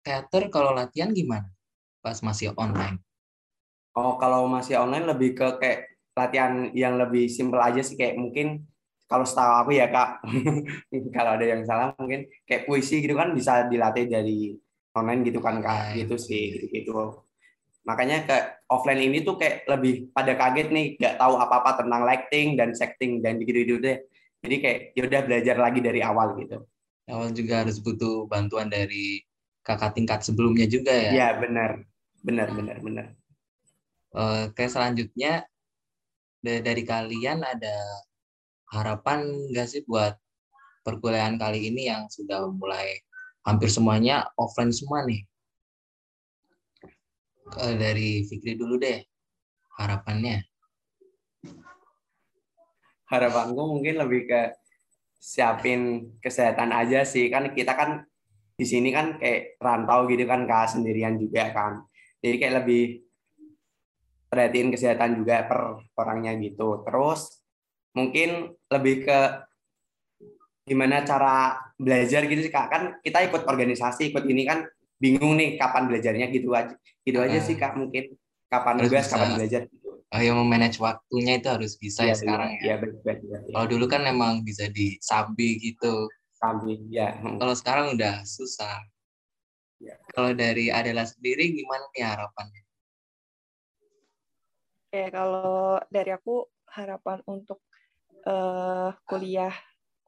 teater 0.00 0.48
kalau 0.48 0.72
latihan 0.72 1.12
gimana? 1.12 1.52
Pas 2.00 2.16
masih 2.24 2.56
online? 2.56 2.96
Oh 3.92 4.16
kalau 4.16 4.48
masih 4.48 4.80
online 4.80 5.04
lebih 5.04 5.36
ke 5.36 5.46
kayak 5.60 5.80
latihan 6.16 6.72
yang 6.72 6.96
lebih 6.96 7.28
simpel 7.28 7.60
aja 7.60 7.84
sih 7.84 8.00
kayak 8.00 8.16
mungkin 8.16 8.64
kalau 9.04 9.24
setahu 9.28 9.52
aku 9.68 9.70
ya 9.76 9.92
kak, 9.92 10.24
kalau 11.16 11.36
ada 11.36 11.44
yang 11.44 11.64
salah 11.68 11.92
mungkin 12.00 12.24
kayak 12.48 12.64
puisi 12.64 13.04
gitu 13.04 13.16
kan 13.16 13.36
bisa 13.36 13.68
dilatih 13.68 14.08
dari 14.08 14.56
online 14.96 15.28
gitu 15.28 15.44
kan 15.44 15.60
kak, 15.60 15.92
gitu 15.92 16.16
sih 16.16 16.56
gitu. 16.56 16.64
-gitu 16.72 17.27
makanya 17.88 18.28
ke 18.28 18.36
offline 18.68 19.00
ini 19.00 19.24
tuh 19.24 19.40
kayak 19.40 19.64
lebih 19.64 20.12
pada 20.12 20.36
kaget 20.36 20.68
nih 20.68 20.86
nggak 21.00 21.16
tahu 21.16 21.40
apa-apa 21.40 21.80
tentang 21.80 22.04
lighting 22.04 22.60
dan 22.60 22.76
setting 22.76 23.24
dan 23.24 23.40
gitu-gitu 23.40 23.80
deh. 23.80 23.96
Jadi 24.44 24.56
kayak 24.60 24.78
ya 24.92 25.02
udah 25.08 25.20
belajar 25.24 25.56
lagi 25.56 25.80
dari 25.80 26.00
awal 26.04 26.36
gitu. 26.36 26.68
Awal 27.08 27.32
juga 27.32 27.64
harus 27.64 27.80
butuh 27.80 28.28
bantuan 28.28 28.68
dari 28.68 29.24
kakak 29.64 29.96
tingkat 29.96 30.20
sebelumnya 30.20 30.68
juga 30.68 30.92
ya? 30.92 31.10
Ya 31.16 31.28
benar. 31.40 31.80
Benar 32.20 32.52
benar 32.52 32.76
benar. 32.84 33.06
Oke 34.12 34.68
selanjutnya 34.68 35.48
dari 36.44 36.82
kalian 36.84 37.40
ada 37.40 37.76
harapan 38.68 39.24
nggak 39.48 39.68
sih 39.68 39.82
buat 39.88 40.16
perkuliahan 40.84 41.36
kali 41.36 41.72
ini 41.72 41.88
yang 41.88 42.08
sudah 42.08 42.48
mulai 42.48 43.00
hampir 43.44 43.68
semuanya 43.68 44.28
offline 44.40 44.72
semua 44.72 45.04
nih 45.04 45.27
dari 47.56 48.26
Fikri 48.28 48.58
dulu 48.58 48.76
deh, 48.76 49.00
harapannya. 49.78 50.44
Harapanku 53.08 53.62
mungkin 53.78 53.96
lebih 53.96 54.28
ke 54.28 54.40
siapin 55.16 56.12
kesehatan 56.20 56.74
aja 56.74 57.08
sih. 57.08 57.32
Kan 57.32 57.56
kita 57.56 57.72
kan 57.72 58.04
di 58.58 58.66
sini 58.66 58.92
kan 58.92 59.16
kayak 59.16 59.56
rantau 59.62 60.04
gitu 60.10 60.28
kan 60.28 60.44
kak 60.44 60.76
sendirian 60.76 61.16
juga 61.16 61.48
kan. 61.54 61.86
Jadi 62.20 62.36
kayak 62.36 62.54
lebih 62.64 62.84
perhatiin 64.28 64.68
kesehatan 64.68 65.24
juga 65.24 65.48
per 65.48 65.80
orangnya 65.96 66.36
gitu. 66.36 66.84
Terus 66.84 67.40
mungkin 67.96 68.52
lebih 68.68 69.08
ke 69.08 69.18
gimana 70.68 71.00
cara 71.00 71.56
belajar 71.80 72.28
gitu 72.28 72.44
sih 72.44 72.52
kak 72.52 72.68
kan 72.68 72.82
kita 73.00 73.24
ikut 73.24 73.48
organisasi 73.48 74.12
ikut 74.12 74.28
ini 74.28 74.44
kan 74.44 74.68
bingung 74.98 75.38
nih 75.38 75.54
kapan 75.58 75.86
belajarnya 75.86 76.26
gitu 76.34 76.52
aja 76.52 76.74
gitu 77.06 77.18
aja 77.22 77.38
sih 77.40 77.54
kak 77.54 77.78
mungkin 77.78 78.18
kapan 78.50 78.74
nugas 78.82 79.06
kapan 79.08 79.38
belajar 79.38 79.62
gitu. 79.70 79.88
Oh 80.08 80.20
ya 80.24 80.32
memanage 80.32 80.80
waktunya 80.80 81.36
itu 81.36 81.52
harus 81.52 81.76
bisa 81.76 82.00
ya, 82.00 82.12
ya 82.12 82.14
sekarang 82.16 82.50
ya. 82.56 82.62
Iya 82.64 82.76
betul. 82.80 83.04
Ya, 83.04 83.38
Kalau 83.52 83.66
dulu 83.68 83.84
kan 83.92 84.00
memang 84.08 84.40
bisa 84.40 84.64
disambi 84.72 85.60
gitu. 85.60 86.08
Sambi 86.32 86.80
ya. 86.88 87.12
Kalau 87.20 87.52
sekarang 87.52 87.92
udah 87.92 88.24
susah. 88.24 88.88
Ya. 89.78 90.00
Kalau 90.16 90.32
dari 90.32 90.72
Adela 90.72 91.04
sendiri 91.04 91.52
gimana 91.52 91.84
nih 91.92 92.08
harapannya? 92.08 92.62
Oke, 94.88 95.02
kalau 95.12 95.76
dari 95.92 96.10
aku 96.16 96.48
harapan 96.72 97.20
untuk 97.28 97.60
uh, 98.24 98.96
kuliah 99.04 99.52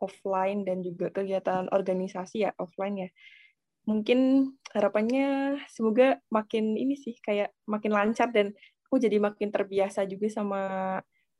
offline 0.01 0.65
dan 0.65 0.81
juga 0.81 1.13
kegiatan 1.13 1.69
organisasi 1.69 2.49
ya 2.49 2.57
offline 2.57 3.05
ya 3.05 3.11
mungkin 3.89 4.53
harapannya 4.71 5.61
semoga 5.73 6.21
makin 6.31 6.77
ini 6.77 6.95
sih 6.95 7.17
kayak 7.19 7.51
makin 7.67 7.93
lancar 7.93 8.31
dan 8.31 8.55
aku 8.87 8.99
jadi 8.99 9.23
makin 9.23 9.55
terbiasa 9.55 10.03
juga 10.07 10.27
sama 10.31 10.61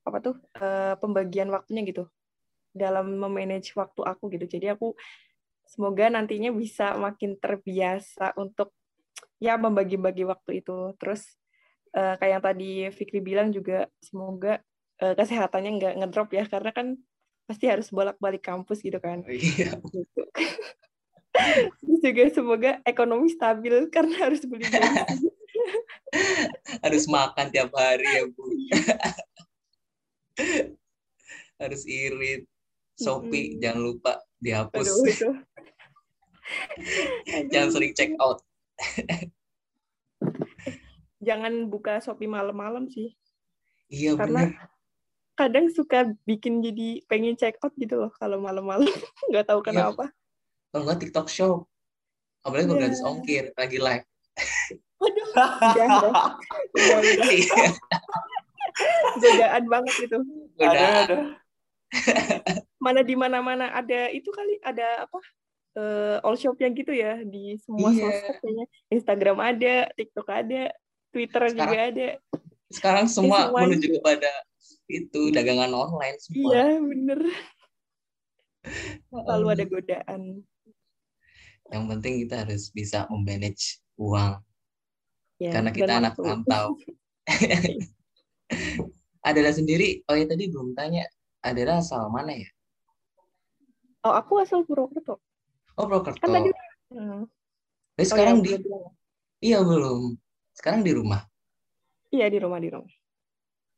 apa 0.01 0.19
tuh 0.23 0.37
uh, 0.59 0.97
pembagian 0.99 1.51
waktunya 1.53 1.85
gitu 1.85 2.09
dalam 2.71 3.19
memanage 3.19 3.75
waktu 3.75 4.01
aku 4.07 4.31
gitu. 4.35 4.47
Jadi 4.47 4.71
aku 4.73 4.95
semoga 5.67 6.07
nantinya 6.11 6.51
bisa 6.55 6.95
makin 6.99 7.35
terbiasa 7.39 8.35
untuk 8.39 8.75
ya 9.43 9.59
membagi-bagi 9.59 10.25
waktu 10.27 10.63
itu. 10.63 10.95
Terus 10.99 11.27
uh, 11.95 12.15
kayak 12.19 12.33
yang 12.39 12.45
tadi 12.45 12.71
Fikri 12.95 13.21
bilang 13.23 13.51
juga 13.51 13.91
semoga 13.99 14.63
uh, 15.03 15.15
kesehatannya 15.19 15.71
nggak 15.79 15.95
ngedrop 16.03 16.31
ya 16.35 16.45
karena 16.47 16.71
kan 16.71 16.87
pasti 17.51 17.67
harus 17.67 17.91
bolak-balik 17.91 18.47
kampus 18.47 18.79
gitu 18.83 19.03
kan. 19.03 19.27
Oh, 19.27 19.35
iya. 19.35 19.75
Terus 21.31 22.01
juga 22.03 22.23
semoga 22.35 22.71
ekonomi 22.83 23.31
stabil 23.31 23.87
karena 23.89 24.29
harus 24.29 24.43
beli 24.43 24.67
bensin. 24.71 25.31
harus 26.83 27.07
makan 27.07 27.47
tiap 27.55 27.71
hari 27.71 28.07
ya 28.07 28.23
Bu. 28.27 28.43
harus 31.63 31.83
irit. 31.87 32.51
Shopee 33.01 33.57
mm-hmm. 33.57 33.61
jangan 33.65 33.81
lupa 33.81 34.13
dihapus. 34.45 34.85
Aduh, 34.85 35.09
itu. 35.09 35.31
jangan 37.55 37.71
sering 37.73 37.97
check 37.97 38.13
out. 38.21 38.45
jangan 41.25 41.73
buka 41.73 42.05
Shopee 42.05 42.29
malam-malam 42.29 42.93
sih. 42.93 43.17
Iya 43.89 44.21
Karena 44.21 44.53
bener. 44.53 44.69
kadang 45.33 45.73
suka 45.73 46.13
bikin 46.29 46.61
jadi 46.61 47.01
pengen 47.09 47.41
check 47.41 47.57
out 47.65 47.73
gitu 47.81 47.97
loh 47.97 48.13
kalau 48.21 48.37
malam-malam. 48.37 48.93
Nggak 49.33 49.49
tahu 49.49 49.65
iya. 49.65 49.69
kenapa. 49.73 50.13
Iya 50.13 50.20
kalau 50.71 50.83
nggak 50.87 51.01
TikTok 51.03 51.29
Shop 51.29 51.67
apalagi 52.41 52.67
kalau 52.67 52.79
yeah. 52.79 52.83
gratis 52.89 53.03
ongkir 53.05 53.45
lagi 53.55 53.79
live 53.79 54.07
waduh. 55.01 55.29
Iya. 57.31 57.67
Godaan 59.21 59.65
banget 59.69 59.95
itu. 60.09 60.19
Aduh. 60.61 61.35
Mana 62.79 63.01
di 63.03 63.15
mana-mana 63.19 63.73
ada 63.75 64.09
itu 64.13 64.31
kali 64.31 64.61
ada 64.63 65.09
apa? 65.09 65.19
eh 65.71 66.19
all 66.27 66.35
shopnya 66.35 66.67
gitu 66.75 66.91
ya 66.91 67.23
di 67.23 67.55
semua 67.63 67.95
Iya. 67.95 68.11
sosmed 68.11 68.37
kayaknya. 68.43 68.67
Instagram 68.91 69.39
ada, 69.39 69.75
TikTok 69.95 70.29
ada, 70.29 70.63
Twitter 71.15 71.43
juga 71.55 71.63
Sekarang- 71.63 71.91
ada. 71.95 72.09
Sekarang 72.71 73.07
semua 73.07 73.39
semua 73.51 73.61
menuju 73.67 73.89
kepada 73.99 74.31
itu 74.91 75.31
dagangan 75.31 75.71
online 75.71 76.19
semua. 76.19 76.51
Iya, 76.55 76.67
bener. 76.83 77.21
Selalu 79.15 79.47
ada 79.47 79.65
godaan. 79.67 80.23
Yang 81.71 81.85
penting 81.97 82.15
kita 82.27 82.35
harus 82.47 82.63
bisa 82.75 83.07
memanage 83.09 83.79
uang 83.95 84.43
Ya, 85.41 85.57
karena 85.57 85.73
kita 85.73 85.93
anak 86.05 86.21
rantau. 86.21 86.77
Adela 89.25 89.57
sendiri, 89.57 90.05
oh 90.05 90.13
ya 90.13 90.29
tadi 90.29 90.53
belum 90.53 90.77
tanya, 90.77 91.09
Adela 91.41 91.81
asal 91.81 92.13
mana 92.13 92.37
ya? 92.37 92.45
Oh, 94.05 94.13
aku 94.13 94.45
asal 94.45 94.69
Purwokerto. 94.69 95.17
Oh 95.81 95.89
Purwokerto. 95.89 96.21
Kan 96.21 96.45
tadi 96.45 96.53
Hmm. 96.91 97.23
Tapi 97.95 98.03
Oh, 98.03 98.11
sekarang 98.11 98.37
ya, 98.37 98.43
di, 98.43 98.51
belum 98.67 98.83
iya 99.39 99.59
belum. 99.63 100.19
Sekarang 100.59 100.83
di 100.83 100.91
rumah. 100.91 101.23
Iya, 102.11 102.27
di 102.27 102.43
rumah 102.43 102.59
di 102.59 102.67
rumah. 102.67 102.91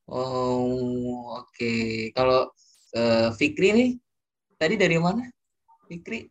Oh 0.08 1.36
oke. 1.44 1.72
Kalau 2.16 2.48
eh, 2.96 3.28
Fikri 3.36 3.68
nih, 3.76 3.90
tadi 4.56 4.80
dari 4.80 4.96
mana? 4.96 5.28
Fikri? 5.92 6.24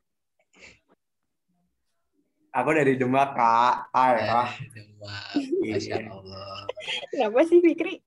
Aku 2.52 2.70
dari 2.76 3.00
Demak, 3.00 3.32
Kak. 3.32 3.96
Eh, 3.96 4.28
ah. 4.28 4.52
Demak. 4.76 5.40
Iya. 5.64 5.72
Masya 5.80 5.96
Allah. 6.12 6.68
Kenapa 7.08 7.40
sih 7.48 7.64
Fikri? 7.64 7.96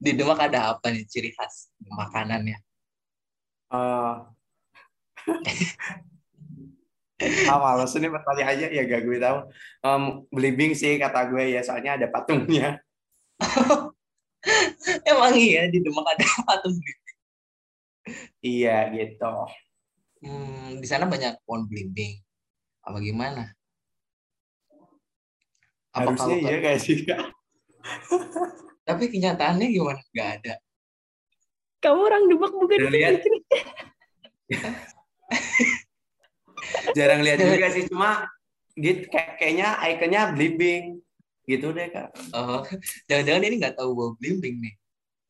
Di 0.00 0.10
Demak 0.16 0.40
ada 0.40 0.72
apa 0.72 0.88
nih 0.88 1.04
ciri 1.04 1.36
khas 1.36 1.68
makanannya? 1.84 2.56
Eh. 3.72 4.14
Ah, 7.48 7.56
males 7.56 7.96
ini 7.96 8.12
pertanyaannya 8.12 8.76
ya 8.76 8.82
gak 8.84 9.08
gue 9.08 9.16
tahu. 9.16 9.48
Em, 9.80 10.02
belimbing 10.28 10.76
sih 10.76 11.00
kata 11.00 11.32
gue 11.32 11.48
ya 11.48 11.64
soalnya 11.64 11.96
ada 11.96 12.12
patungnya. 12.12 12.76
Emang 15.08 15.32
iya 15.32 15.64
di 15.72 15.80
Demak 15.80 16.04
ada 16.12 16.26
patung 16.44 16.76
belimbing. 16.76 17.16
Iya 18.44 18.92
gitu. 18.92 19.32
Hmm, 20.26 20.82
di 20.82 20.86
sana 20.90 21.06
banyak 21.06 21.38
pohon 21.46 21.70
belimbing. 21.70 22.18
Apa 22.82 22.98
gimana? 22.98 23.46
Apa 25.94 26.10
Harusnya 26.10 26.34
kalau- 26.42 26.50
iya 26.50 26.56
gak 26.58 26.78
sih? 26.82 26.96
Tapi 28.86 29.04
kenyataannya 29.06 29.66
gimana? 29.70 30.02
Gak 30.10 30.28
ada. 30.42 30.54
Kamu 31.78 32.00
orang 32.02 32.26
Demak 32.26 32.50
bukan 32.50 32.78
lihat? 32.90 33.22
Jarang 36.98 37.22
lihat 37.22 37.38
juga 37.38 37.68
sih 37.70 37.86
cuma 37.86 38.26
gitu 38.74 39.06
kayak 39.08 39.38
kayaknya 39.38 39.68
ikonnya 39.94 40.34
belimbing 40.34 40.98
gitu 41.46 41.70
deh 41.70 41.86
Kak. 41.94 42.10
Oh, 42.34 42.66
jangan-jangan 43.06 43.42
ini 43.46 43.54
nggak 43.62 43.76
tahu 43.78 43.94
bau 43.94 44.10
belimbing 44.18 44.58
nih. 44.58 44.74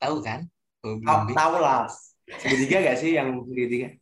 Tahu 0.01 0.25
kan? 0.25 0.49
Bau 0.81 1.29
tahu 1.29 1.57
lah. 1.61 1.85
Segitiga 2.41 2.81
gak 2.83 2.99
sih 2.99 3.15
yang 3.15 3.45
segitiga? 3.45 3.93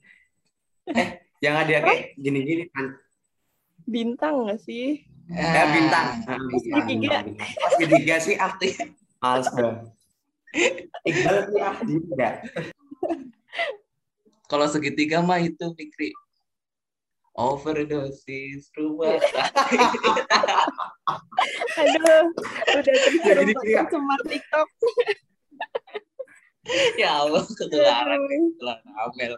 Eh, 0.93 1.09
yang 1.41 1.57
ada 1.57 1.81
kayak 1.81 2.13
gini-gini 2.17 2.69
kan. 2.69 2.93
Bintang 3.85 4.45
nggak 4.45 4.61
sih? 4.61 5.01
Eh, 5.27 5.67
bintang. 5.73 6.21
Ah, 6.29 6.37
Segitiga. 6.61 7.25
bintang. 7.25 7.25
Oh, 7.41 7.71
segitiga 7.81 8.17
sih 8.21 8.37
ah. 8.37 8.53
Males 9.19 9.49
banget. 9.49 9.77
Iqbal 11.03 11.37
sih 11.49 11.61
ah. 11.61 11.75
Kalau 14.45 14.67
segitiga 14.69 15.25
mah 15.25 15.41
itu 15.41 15.65
Fikri. 15.73 16.13
Overdosis 17.35 18.71
rumah 18.79 19.19
sakit. 19.19 19.81
Aduh, 21.83 22.31
udah 22.79 22.95
Ya, 22.95 23.35
jadi 23.35 23.53
semua 23.91 24.17
TikTok. 24.23 24.69
ya 26.95 27.27
Allah, 27.27 27.43
ketularan, 27.43 28.23
ketularan 28.31 28.79
Amel. 29.03 29.35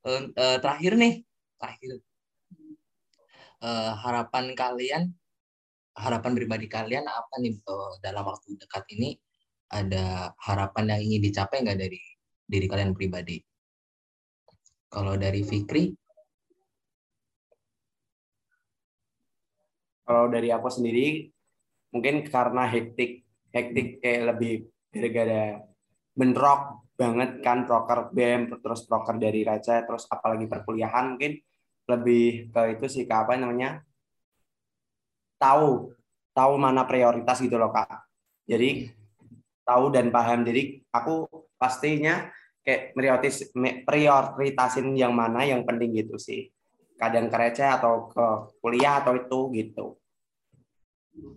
Eh, 0.00 0.22
eh, 0.32 0.56
terakhir 0.60 0.92
nih, 0.96 1.14
terakhir. 1.60 2.00
Eh, 3.60 3.92
harapan 4.00 4.56
kalian, 4.56 5.02
harapan 5.92 6.32
pribadi 6.32 6.66
kalian 6.68 7.04
apa 7.04 7.34
nih 7.40 7.56
eh, 7.60 7.92
dalam 8.04 8.24
waktu 8.24 8.56
dekat 8.56 8.84
ini? 8.96 9.16
Ada 9.70 10.34
harapan 10.34 10.96
yang 10.96 11.00
ingin 11.06 11.22
dicapai 11.30 11.62
nggak 11.62 11.78
dari 11.78 12.00
diri 12.48 12.66
kalian 12.66 12.92
pribadi? 12.96 13.38
Kalau 14.90 15.14
dari 15.14 15.46
Fikri, 15.46 15.94
Kalau 20.10 20.26
dari 20.26 20.50
aku 20.50 20.66
sendiri 20.66 21.30
mungkin 21.94 22.26
karena 22.26 22.66
hektik 22.66 23.22
hektik 23.54 24.02
kayak 24.02 24.34
lebih 24.34 24.66
gara-gara 24.90 25.62
bentrok 26.18 26.82
banget 27.00 27.40
kan 27.40 27.64
proker 27.64 28.12
BEM 28.12 28.60
terus 28.60 28.84
proker 28.84 29.16
dari 29.16 29.40
Raja 29.40 29.80
terus 29.88 30.04
apalagi 30.12 30.44
perkuliahan 30.44 31.16
mungkin. 31.16 31.40
Lebih 31.88 32.52
ke 32.52 32.60
itu 32.76 32.86
sih 32.86 33.04
ke 33.08 33.14
apa 33.16 33.40
namanya? 33.40 33.80
Tahu 35.40 35.96
tahu 36.36 36.52
mana 36.60 36.84
prioritas 36.84 37.40
gitu 37.40 37.56
loh 37.56 37.72
kak. 37.72 38.04
Jadi 38.44 38.92
tahu 39.64 39.88
dan 39.90 40.12
paham. 40.12 40.44
Jadi 40.44 40.84
aku 40.92 41.26
pastinya 41.56 42.28
kayak 42.62 42.94
prioritas 42.94 43.48
prioritasin 43.88 44.92
yang 44.94 45.16
mana 45.16 45.48
yang 45.48 45.64
penting 45.64 45.96
gitu 45.96 46.20
sih. 46.20 46.52
Kadang 47.00 47.32
ke 47.32 47.36
receh 47.40 47.64
atau 47.64 48.12
ke 48.12 48.26
kuliah 48.60 49.00
atau 49.00 49.16
itu 49.16 49.40
gitu. 49.56 49.86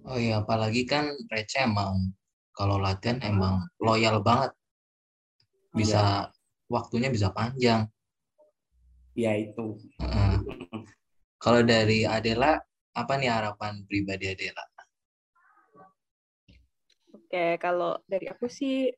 Oh 0.06 0.19
iya 0.19 0.43
apalagi 0.43 0.86
kan 0.86 1.10
Receh 1.32 1.65
emang 1.65 2.13
kalau 2.54 2.78
latihan 2.78 3.17
emang 3.26 3.65
loyal 3.82 4.21
banget, 4.21 4.54
bisa 5.73 6.29
waktunya 6.69 7.09
bisa 7.09 7.33
panjang. 7.33 7.89
ya 9.13 9.38
itu 9.38 9.77
Heeh. 10.01 10.33
Kalau 11.38 11.62
dari 11.62 12.01
Adela, 12.07 12.57
apa 12.97 13.13
nih 13.19 13.29
harapan 13.29 13.86
pribadi 13.86 14.31
Adela? 14.31 14.63
Oke, 17.13 17.62
kalau 17.62 18.01
dari 18.09 18.25
aku 18.25 18.49
sih 18.49 18.89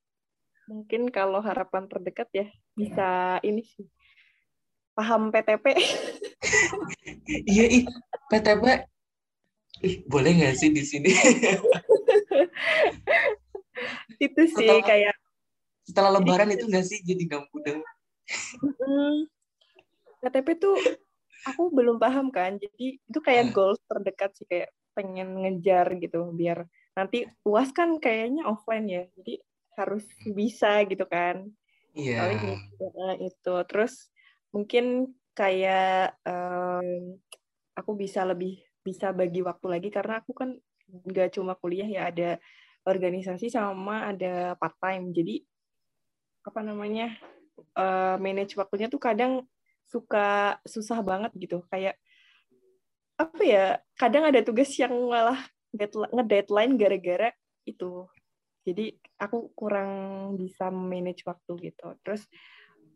mungkin 0.71 1.11
kalau 1.11 1.43
harapan 1.43 1.89
terdekat 1.91 2.31
ya 2.31 2.47
bisa 2.79 3.39
ini 3.43 3.65
sih 3.65 3.87
paham 4.95 5.33
PTP. 5.33 5.65
Iya, 7.25 7.65
ih, 7.67 7.83
PTP. 8.29 8.63
Ih, 9.83 9.95
boleh 10.05 10.31
nggak 10.37 10.55
sih 10.55 10.69
di 10.71 10.83
sini? 10.85 11.09
itu 14.25 14.41
sih 14.47 14.69
Setelah- 14.69 14.85
kayak 14.85 15.15
Setelah 15.95 16.19
lebaran 16.19 16.51
itu 16.51 16.67
nggak 16.67 16.83
sih 16.91 16.99
jadi 17.07 17.23
mm, 18.59 19.15
PTP 20.19 20.47
tuh 20.59 20.75
aku 21.47 21.71
belum 21.71 21.95
paham 21.95 22.35
kan. 22.35 22.59
Jadi 22.59 22.99
itu 22.99 23.19
kayak 23.23 23.47
Hmm. 23.47 23.55
goals 23.55 23.79
terdekat 23.87 24.35
sih 24.35 24.43
kayak 24.43 24.75
pengen 24.91 25.39
ngejar 25.39 25.87
gitu 25.95 26.35
biar 26.35 26.67
nanti 26.99 27.23
UAS 27.47 27.71
kan 27.71 27.95
kayaknya 28.03 28.43
offline 28.43 28.91
ya. 28.91 29.07
Jadi 29.15 29.39
harus 29.79 30.03
bisa 30.27 30.83
gitu 30.83 31.07
kan. 31.07 31.47
Iya. 31.95 32.27
Eh, 32.27 33.15
itu 33.31 33.55
terus 33.71 34.11
mungkin 34.51 35.15
kayak 35.31 36.19
em, 36.27 37.15
aku 37.71 37.95
bisa 37.95 38.27
lebih 38.27 38.59
bisa 38.83 39.15
bagi 39.15 39.39
waktu 39.39 39.79
lagi 39.79 39.89
karena 39.95 40.19
aku 40.19 40.35
kan 40.35 40.59
nggak 41.07 41.39
cuma 41.39 41.55
kuliah 41.55 41.87
ya 41.87 42.11
ada 42.11 42.29
organisasi 42.85 43.47
sama 43.49 44.11
ada 44.11 44.53
part 44.59 44.77
time 44.77 45.09
jadi 45.11 45.41
apa 46.45 46.61
namanya 46.61 47.17
eh, 47.57 48.15
manage 48.21 48.53
waktunya 48.55 48.87
tuh 48.87 49.01
kadang 49.01 49.43
suka 49.89 50.61
susah 50.63 51.01
banget 51.01 51.33
gitu. 51.35 51.65
Kayak 51.73 51.97
apa 53.17 53.41
ya 53.41 53.65
kadang 53.97 54.27
ada 54.27 54.43
tugas 54.45 54.69
yang 54.77 54.93
malah 55.07 55.39
deadli- 55.73 56.11
nge-deadline 56.13 56.73
gara-gara 56.77 57.29
itu. 57.65 58.05
Jadi 58.65 58.97
aku 59.17 59.53
kurang 59.57 59.91
bisa 60.37 60.69
manage 60.69 61.25
waktu 61.25 61.73
gitu. 61.73 61.97
Terus 62.05 62.25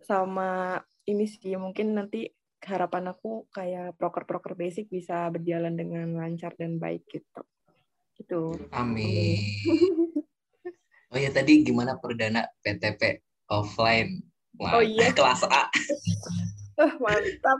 sama 0.05 0.79
ini 1.05 1.25
sih 1.25 1.57
mungkin 1.57 1.97
nanti 1.97 2.29
harapan 2.59 3.15
aku 3.15 3.47
kayak 3.55 3.95
proker-proker 3.95 4.53
basic 4.57 4.91
bisa 4.91 5.31
berjalan 5.31 5.77
dengan 5.79 6.11
lancar 6.19 6.53
dan 6.59 6.75
baik 6.77 7.07
gitu. 7.09 7.41
Gitu. 8.17 8.41
Amin. 8.75 9.39
Oh 11.09 11.17
ya 11.17 11.33
tadi 11.33 11.65
gimana 11.65 11.97
perdana 11.97 12.45
PTP 12.61 13.17
offline? 13.49 14.21
Wah, 14.55 14.77
Oh 14.77 14.83
iya. 14.83 15.09
kelas 15.17 15.43
A. 15.45 15.67
Wah, 16.77 16.93
mantap 16.97 17.59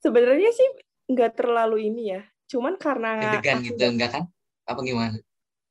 Sebenarnya 0.00 0.50
sih 0.50 0.68
nggak 1.10 1.36
terlalu 1.36 1.90
ini 1.90 2.14
ya. 2.16 2.22
Cuman 2.46 2.74
karena 2.76 3.18
Deg-degan 3.20 3.58
aku 3.60 3.64
gitu 3.68 3.74
nggak- 3.76 3.92
enggak 3.94 4.10
kan? 4.12 4.24
Apa 4.64 4.80
gimana? 4.82 5.18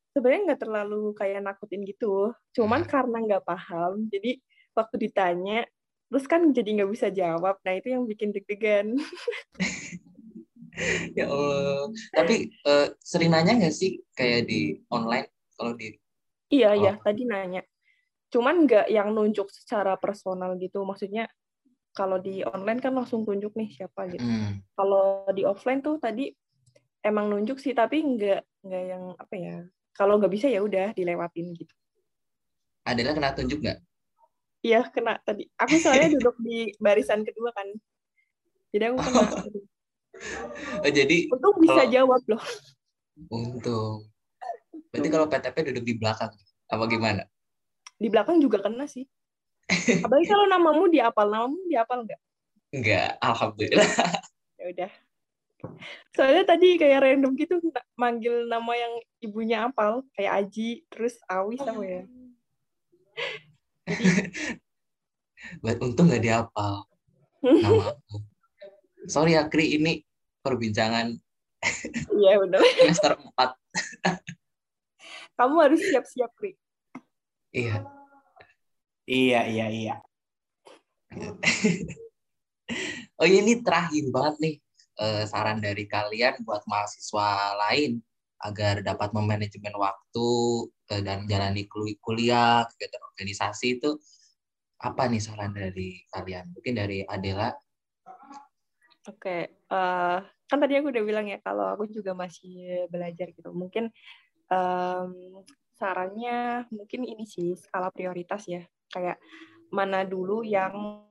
sebenarnya 0.09 0.41
nggak 0.51 0.61
terlalu 0.65 1.01
kayak 1.13 1.39
nakutin 1.45 1.81
gitu. 1.85 2.33
Cuman 2.51 2.81
Hmm. 2.83 2.89
karena 2.91 3.17
nggak 3.23 3.45
paham, 3.45 4.09
jadi 4.09 4.41
waktu 4.73 4.95
ditanya, 4.99 5.63
terus 6.09 6.25
kan 6.25 6.49
jadi 6.49 6.81
nggak 6.81 6.91
bisa 6.91 7.07
jawab. 7.07 7.61
Nah 7.61 7.73
itu 7.77 7.93
yang 7.93 8.03
bikin 8.03 8.33
deg-degan. 8.33 8.97
Ya 11.11 11.27
Allah. 11.27 11.91
Tapi 12.15 12.47
eh, 12.55 12.87
sering 13.03 13.35
nanya 13.35 13.51
nggak 13.51 13.75
sih 13.75 13.99
kayak 14.15 14.47
di 14.47 14.79
online 14.87 15.27
kalau 15.53 15.75
di 15.75 15.91
Iya, 16.49 16.69
Oh. 16.73 16.75
iya, 16.75 16.91
tadi 16.97 17.23
nanya. 17.23 17.61
Cuman 18.29 18.65
nggak 18.65 18.89
yang 18.89 19.13
nunjuk 19.13 19.49
secara 19.49 19.93
personal 19.95 20.57
gitu. 20.57 20.81
Maksudnya 20.81 21.29
kalau 21.91 22.17
di 22.17 22.41
online 22.41 22.77
kan 22.77 22.93
langsung 22.93 23.25
tunjuk 23.25 23.53
nih 23.53 23.69
siapa 23.71 24.05
gitu. 24.07 24.21
Hmm. 24.21 24.61
Kalau 24.73 25.25
di 25.29 25.43
offline 25.43 25.81
tuh 25.81 25.97
tadi 25.97 26.29
emang 27.01 27.29
nunjuk 27.29 27.57
sih, 27.57 27.73
tapi 27.73 28.01
nggak 28.01 28.41
nggak 28.65 28.83
yang 28.85 29.03
apa 29.13 29.33
ya. 29.33 29.55
Kalau 29.93 30.17
nggak 30.17 30.31
bisa 30.31 30.47
ya 30.47 30.61
udah 30.61 30.93
dilewatin 30.93 31.53
gitu. 31.53 31.73
Adela 32.85 33.13
kena 33.13 33.33
tunjuk 33.33 33.59
nggak? 33.59 33.79
Iya, 34.61 34.89
kena 34.89 35.17
tadi. 35.21 35.45
Aku 35.55 35.75
soalnya 35.77 36.09
duduk 36.17 36.35
di 36.39 36.73
barisan 36.77 37.21
kedua 37.21 37.49
kan. 37.51 37.67
Jadi 38.69 38.83
aku 38.85 38.97
kena. 38.99 39.21
Oh, 40.83 40.91
jadi 40.91 41.17
Untung 41.31 41.55
bisa 41.57 41.81
Kalau- 41.85 41.91
jawab 41.91 42.21
loh. 42.27 42.43
untung. 43.29 44.05
Berarti 44.89 45.09
kalau 45.13 45.25
PTP 45.29 45.55
duduk 45.69 45.83
di 45.85 45.93
belakang 45.97 46.33
apa 46.69 46.83
gimana? 46.89 47.23
Di 47.99 48.07
belakang 48.09 48.41
juga 48.41 48.57
kena 48.65 48.89
sih. 48.89 49.05
Apalagi 50.05 50.25
kalau 50.25 50.45
namamu 50.49 50.89
diapal, 50.89 51.29
namamu 51.29 51.61
diapal 51.69 52.05
nggak? 52.05 52.21
Enggak, 52.73 53.17
alhamdulillah. 53.21 53.89
Ya 54.57 54.65
udah. 54.69 54.91
Soalnya 56.15 56.43
tadi 56.47 56.79
kayak 56.79 57.03
random 57.03 57.35
gitu 57.37 57.59
manggil 57.99 58.47
nama 58.47 58.73
yang 58.73 58.93
ibunya 59.21 59.67
apal, 59.69 60.01
kayak 60.15 60.47
Aji, 60.47 60.87
terus 60.89 61.19
Awi 61.29 61.59
sama 61.61 61.83
ya. 61.85 62.03
Buat 65.63 65.77
untung 65.83 66.07
nggak 66.07 66.23
dihafal 66.23 66.87
nama 67.65 67.93
aku. 67.93 68.17
Sorry 69.09 69.35
ya, 69.37 69.47
Kri, 69.47 69.79
ini 69.79 70.03
perbincangan 70.43 71.17
Iya 72.15 72.39
benar. 72.39 72.59
semester 72.63 73.11
4. 73.19 74.18
Kamu 75.39 75.55
harus 75.63 75.79
siap-siap, 75.79 76.35
Ri. 76.43 76.51
Iya. 77.55 77.87
Iya, 79.07 79.39
iya, 79.47 79.65
iya. 79.71 79.95
Oh 83.19 83.27
ini 83.27 83.59
terakhir 83.59 84.07
banget 84.15 84.35
nih 84.39 84.55
eh, 85.03 85.23
saran 85.27 85.59
dari 85.59 85.83
kalian 85.91 86.39
buat 86.47 86.63
mahasiswa 86.63 87.51
lain 87.67 87.99
agar 88.39 88.79
dapat 88.79 89.11
memanajemen 89.11 89.75
waktu 89.75 90.29
eh, 90.87 91.01
dan 91.03 91.27
menjalani 91.27 91.67
kul- 91.67 91.99
kuliah, 91.99 92.63
kegiatan 92.71 93.03
organisasi 93.11 93.79
itu 93.79 93.99
apa 94.79 95.11
nih 95.11 95.19
saran 95.19 95.51
dari 95.51 95.99
kalian? 96.15 96.55
Mungkin 96.55 96.73
dari 96.79 97.03
Adela. 97.03 97.51
Oke, 99.07 99.51
eh, 99.51 100.17
kan 100.47 100.57
tadi 100.63 100.73
aku 100.79 100.95
udah 100.95 101.03
bilang 101.03 101.27
ya 101.27 101.43
kalau 101.43 101.75
aku 101.75 101.91
juga 101.91 102.15
masih 102.15 102.87
belajar 102.87 103.35
gitu. 103.35 103.51
Mungkin 103.51 103.91
em, 104.49 105.09
sarannya 105.79 106.67
mungkin 106.73 107.07
ini 107.07 107.23
sih 107.23 107.55
skala 107.55 107.93
prioritas 107.93 108.43
ya. 108.49 108.65
Kayak 108.89 109.21
mana 109.69 110.03
dulu 110.03 110.41
yang 110.41 111.05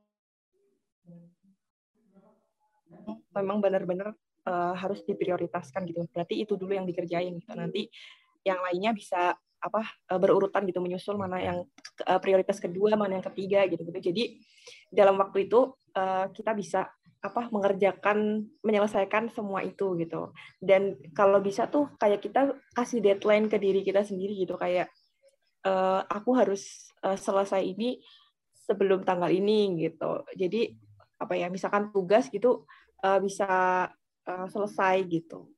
memang 3.33 3.59
benar-benar 3.63 4.13
eh, 4.45 4.75
harus 4.77 5.01
diprioritaskan 5.07 5.87
gitu. 5.89 6.05
Berarti 6.11 6.35
itu 6.43 6.59
dulu 6.59 6.75
yang 6.75 6.85
dikerjain 6.85 7.33
gitu. 7.39 7.55
Nanti 7.55 7.89
yang 8.43 8.59
lainnya 8.63 8.93
bisa 8.93 9.35
apa 9.59 9.83
eh, 10.11 10.19
berurutan 10.19 10.63
gitu 10.67 10.79
menyusul 10.83 11.19
mana 11.19 11.39
yang 11.39 11.59
eh, 12.05 12.21
prioritas 12.23 12.59
kedua, 12.59 12.95
mana 12.99 13.19
yang 13.19 13.27
ketiga 13.33 13.67
gitu 13.71 13.83
gitu. 13.87 13.99
Jadi 14.13 14.25
dalam 14.91 15.19
waktu 15.19 15.47
itu 15.51 15.75
eh, 15.95 16.27
kita 16.35 16.53
bisa 16.55 16.87
apa 17.19 17.51
mengerjakan 17.51 18.47
menyelesaikan 18.63 19.27
semua 19.35 19.67
itu 19.67 19.99
gitu. 19.99 20.31
Dan 20.63 20.95
kalau 21.15 21.43
bisa 21.43 21.67
tuh 21.67 21.91
kayak 21.99 22.23
kita 22.23 22.55
kasih 22.75 23.03
deadline 23.03 23.51
ke 23.51 23.59
diri 23.59 23.83
kita 23.83 24.07
sendiri 24.07 24.39
gitu. 24.39 24.55
Kayak 24.55 24.95
eh, 25.67 26.01
aku 26.07 26.31
harus 26.39 26.95
eh, 27.03 27.19
selesai 27.19 27.63
ini 27.63 27.99
sebelum 28.55 29.03
tanggal 29.03 29.31
ini 29.35 29.83
gitu. 29.83 30.23
Jadi 30.39 30.71
apa 31.19 31.35
ya 31.35 31.51
misalkan 31.51 31.91
tugas 31.91 32.31
gitu 32.31 32.67
eh, 33.03 33.19
bisa 33.19 33.87
selesai 34.29 35.09
gitu. 35.09 35.49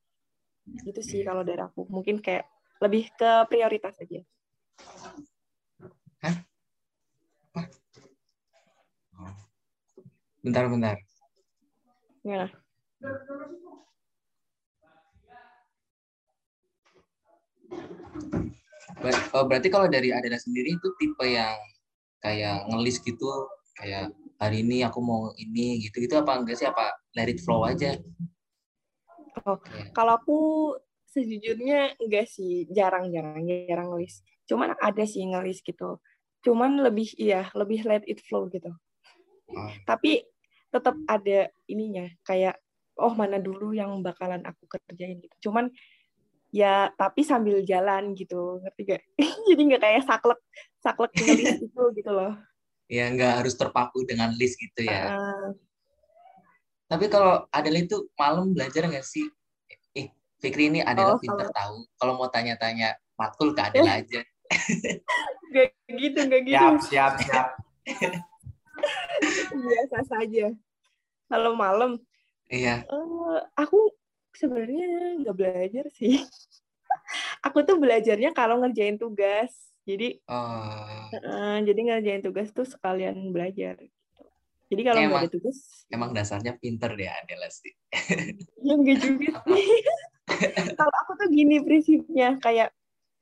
Gitu 0.87 1.01
sih 1.03 1.20
kalau 1.27 1.42
dari 1.42 1.61
aku. 1.61 1.85
Mungkin 1.90 2.23
kayak 2.25 2.46
lebih 2.81 3.12
ke 3.18 3.44
prioritas 3.51 3.99
aja. 4.01 4.23
Bentar-bentar. 10.40 11.10
Gimana 12.20 12.48
Ber- 19.00 19.24
oh, 19.33 19.44
berarti 19.48 19.68
kalau 19.72 19.88
dari 19.88 20.12
Adela 20.12 20.37
sendiri 20.37 20.76
itu 20.76 20.88
tipe 21.00 21.24
yang 21.24 21.56
kayak 22.20 22.68
ngelis 22.68 23.00
gitu, 23.00 23.48
kayak 23.78 24.12
hari 24.37 24.61
ini 24.61 24.85
aku 24.85 25.00
mau 25.00 25.33
ini 25.40 25.80
gitu-gitu 25.80 26.20
apa 26.20 26.37
enggak 26.37 26.61
sih? 26.61 26.68
Apa 26.68 26.92
let 27.16 27.33
it 27.33 27.40
flow 27.40 27.64
aja? 27.64 27.96
Oh, 29.48 29.56
Kayak- 29.56 29.92
kalau 29.96 30.12
aku 30.20 30.38
sejujurnya 31.09 31.96
enggak 31.96 32.28
sih, 32.28 32.68
jarang-jarang, 32.68 33.40
jarang 33.46 33.88
ngelis. 33.96 34.20
Cuman 34.44 34.76
ada 34.76 35.04
sih 35.09 35.24
ngelis 35.24 35.64
gitu. 35.64 35.96
Cuman 36.44 36.80
lebih 36.85 37.09
iya, 37.16 37.48
lebih 37.56 37.85
let 37.88 38.04
it 38.04 38.20
flow 38.26 38.52
gitu. 38.52 38.68
oh, 39.56 39.70
Tapi 39.88 40.24
tetap 40.70 40.94
ada 41.06 41.50
ininya, 41.66 42.06
kayak 42.22 42.56
oh 42.98 43.14
mana 43.14 43.37
dulu 43.38 43.72
yang 43.74 44.00
bakalan 44.00 44.42
aku 44.46 44.66
kerjain 44.70 45.18
gitu. 45.18 45.50
Cuman 45.50 45.68
ya 46.50 46.90
tapi 46.98 47.22
sambil 47.22 47.62
jalan 47.62 48.14
gitu, 48.14 48.59
ngerti 48.62 48.83
gak? 48.94 49.02
Jadi 49.50 49.61
nggak 49.70 49.83
kayak 49.83 50.02
saklek 50.06 50.40
saklek 50.83 51.12
ngelis 51.14 51.59
itu 51.66 51.83
gitu 51.94 52.11
loh. 52.11 52.35
ya 52.90 53.06
nggak 53.06 53.44
harus 53.46 53.54
terpaku 53.54 54.02
dengan 54.02 54.35
list 54.35 54.59
gitu 54.59 54.83
ya. 54.83 55.14
Ah, 55.14 55.54
Tapi 56.90 57.06
kalau 57.06 57.46
Adela 57.54 57.78
itu 57.78 58.11
malam 58.18 58.50
belajar 58.50 58.83
nggak 58.90 59.06
sih? 59.06 59.22
Eh, 59.94 60.11
Fikri 60.42 60.74
ini 60.74 60.83
Adela 60.83 61.14
Oh, 61.14 61.22
pinter 61.22 61.46
tahu. 61.54 61.87
Kalau 61.94 62.18
mau 62.18 62.26
tanya-tanya 62.26 62.98
matkul 63.14 63.54
ke 63.54 63.62
Adela 63.62 63.94
aja. 64.02 64.20
nggak 65.54 65.68
gitu, 65.87 66.18
nggak 66.26 66.42
gitu. 66.50 66.59
Siap, 66.59 66.74
siap, 66.83 67.12
siap. 67.22 67.46
Biasa 69.50 69.98
saja. 70.06 70.46
Kalau 71.30 71.52
malam 71.54 71.98
Iya. 72.50 72.82
Eh, 72.82 73.38
aku 73.54 73.94
sebenarnya 74.34 75.22
nggak 75.22 75.36
belajar 75.38 75.86
sih. 75.94 76.18
aku 77.46 77.62
tuh 77.62 77.78
belajarnya 77.78 78.34
kalau 78.34 78.58
ngerjain 78.58 78.98
tugas. 78.98 79.54
Jadi 79.86 80.18
Oh, 80.26 81.06
eh, 81.14 81.58
jadi 81.62 81.80
ngerjain 81.80 82.22
tugas 82.26 82.50
tuh 82.50 82.66
sekalian 82.66 83.30
belajar. 83.30 83.78
Gitu. 83.78 84.26
Jadi 84.70 84.82
kalau 84.86 84.98
nggak 85.02 85.22
ada 85.26 85.30
tugas, 85.30 85.58
emang 85.90 86.10
dasarnya 86.14 86.54
pinter 86.58 86.94
ya 86.98 87.14
Adela 87.22 87.50
sih. 87.50 87.74
ya 88.66 88.74
nggak 88.74 88.98
juga 88.98 89.30
sih. 89.46 89.66
kalau 90.78 90.94
aku 91.06 91.12
tuh 91.18 91.28
gini 91.30 91.62
prinsipnya 91.62 92.38
kayak 92.42 92.70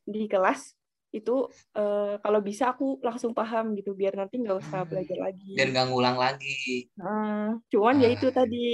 di 0.08 0.24
kelas 0.24 0.72
itu 1.08 1.48
eh, 1.72 2.20
kalau 2.20 2.40
bisa 2.40 2.72
aku 2.72 3.00
langsung 3.00 3.32
paham 3.32 3.72
gitu 3.74 3.96
biar 3.96 4.12
nanti 4.12 4.36
nggak 4.38 4.60
usah 4.60 4.84
belajar 4.84 5.16
lagi. 5.18 5.56
Biar 5.56 5.68
nggak 5.72 5.86
ngulang 5.88 6.16
lagi. 6.16 6.88
Nah, 7.00 7.56
cuman 7.72 7.96
ya 8.04 8.08
Ah. 8.08 8.14
itu 8.14 8.28
tadi 8.28 8.64